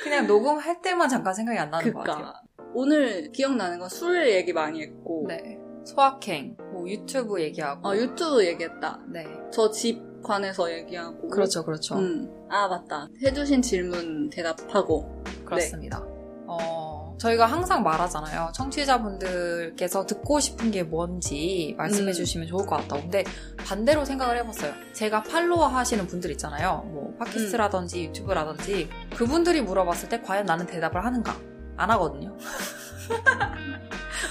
그냥 0.03 0.27
녹음할 0.27 0.81
때만 0.83 1.09
잠깐 1.09 1.35
생각이 1.35 1.59
안 1.59 1.71
나는 1.71 1.93
것 1.93 2.01
같아요. 2.01 2.35
오늘 2.75 3.31
기억나는 3.33 3.79
건 3.79 3.89
술 3.89 4.29
얘기 4.31 4.53
많이 4.53 4.83
했고 4.83 5.27
네. 5.29 5.59
소확행, 5.85 6.57
뭐 6.73 6.89
유튜브 6.89 7.41
얘기하고. 7.43 7.89
어, 7.89 7.97
유튜브 7.97 8.45
얘기했다. 8.47 9.01
네. 9.13 9.27
저집 9.53 10.23
관해서 10.23 10.71
얘기하고 10.73 11.29
그렇죠, 11.29 11.65
그렇죠. 11.65 11.97
음. 11.97 12.29
아 12.49 12.69
맞다. 12.69 13.09
해주신 13.23 13.61
질문 13.63 14.31
대답하고 14.31 15.23
그렇습니다. 15.45 16.01
어, 16.47 17.17
저희가 17.19 17.47
항상 17.47 17.83
말하잖아요. 17.83 18.53
청취자분들께서 18.55 20.07
듣고 20.07 20.39
싶은 20.39 20.71
게 20.71 20.83
뭔지 20.85 21.75
말씀해 21.77 22.11
음. 22.11 22.13
주시면 22.13 22.47
좋을 22.47 22.65
것 22.67 22.77
같다고. 22.77 23.03
근데 23.03 23.25
반대로 23.67 24.05
생각을 24.05 24.37
해봤어요. 24.39 24.73
제가 24.93 25.23
팔로워 25.25 25.67
하시는 25.67 26.07
분들 26.07 26.31
있잖아요. 26.33 26.85
뭐, 26.93 27.15
팟캐스트라든지 27.19 28.05
유튜브라든지 28.05 28.89
그분들이 29.17 29.61
물어봤을 29.63 30.09
때 30.09 30.21
과연 30.21 30.47
나는 30.47 30.67
대답을 30.67 31.05
하는가? 31.05 31.37
안 31.77 31.91
하거든요. 31.93 32.37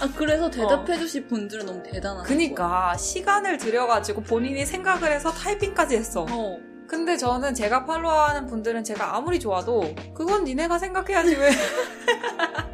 아 0.02 0.10
그래서 0.16 0.50
대답해주신 0.50 1.28
분들은 1.28 1.66
너무 1.66 1.84
대단하다. 1.84 2.28
그니까 2.28 2.96
시간을 2.98 3.58
들여가지고 3.58 4.24
본인이 4.24 4.66
생각을 4.66 5.12
해서 5.12 5.32
타이핑까지 5.32 5.96
했어. 5.98 6.26
어. 6.30 6.58
근데 6.88 7.16
저는 7.16 7.54
제가 7.54 7.86
팔로워하는 7.86 8.48
분들은 8.48 8.84
제가 8.84 9.16
아무리 9.16 9.40
좋아도 9.40 9.82
그건 10.14 10.44
니네가 10.44 10.78
생각해야지 10.78 11.36
왜 11.36 11.50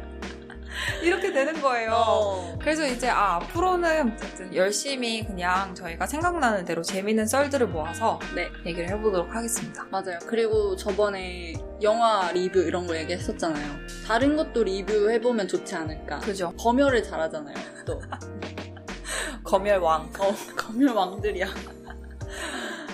이렇게 1.02 1.32
되는 1.32 1.60
거예요. 1.60 1.92
어. 1.92 2.58
그래서 2.60 2.86
이제 2.86 3.08
아 3.08 3.36
앞으로는 3.36 4.12
어쨌든 4.14 4.54
열심히 4.54 5.24
그냥 5.26 5.74
저희가 5.74 6.06
생각나는 6.06 6.64
대로 6.64 6.82
재밌는 6.82 7.26
썰들을 7.26 7.68
모아서 7.68 8.18
네 8.34 8.48
얘기를 8.66 8.88
해보도록 8.90 9.34
하겠습니다. 9.34 9.84
맞아요. 9.90 10.18
그리고 10.26 10.76
저번에 10.76 11.54
영화 11.82 12.30
리뷰 12.32 12.58
이런 12.60 12.86
거 12.86 12.96
얘기했었잖아요. 12.96 13.76
다른 14.06 14.36
것도 14.36 14.64
리뷰해보면 14.64 15.48
좋지 15.48 15.74
않을까. 15.74 16.18
그죠? 16.20 16.52
검열을 16.58 17.02
잘하잖아요. 17.02 17.54
또 17.86 18.00
검열왕 19.44 20.10
어, 20.18 20.34
검열 20.56 20.94
왕들이야. 20.94 21.46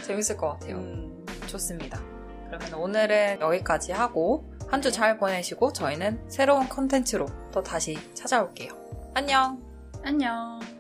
재밌을 0.07 0.37
것 0.37 0.51
같아요. 0.51 0.77
음. 0.77 1.25
좋습니다. 1.47 2.01
그러면 2.49 2.75
오늘은 2.75 3.39
여기까지 3.41 3.93
하고 3.93 4.45
한 4.71 4.81
주 4.81 4.91
잘 4.91 5.19
보내시고 5.19 5.73
저희는 5.73 6.21
새로운 6.29 6.69
컨텐츠로 6.69 7.27
또 7.55 7.63
다시 7.63 7.97
찾아올게요. 8.15 8.73
안녕. 9.15 9.63
안녕. 10.03 10.74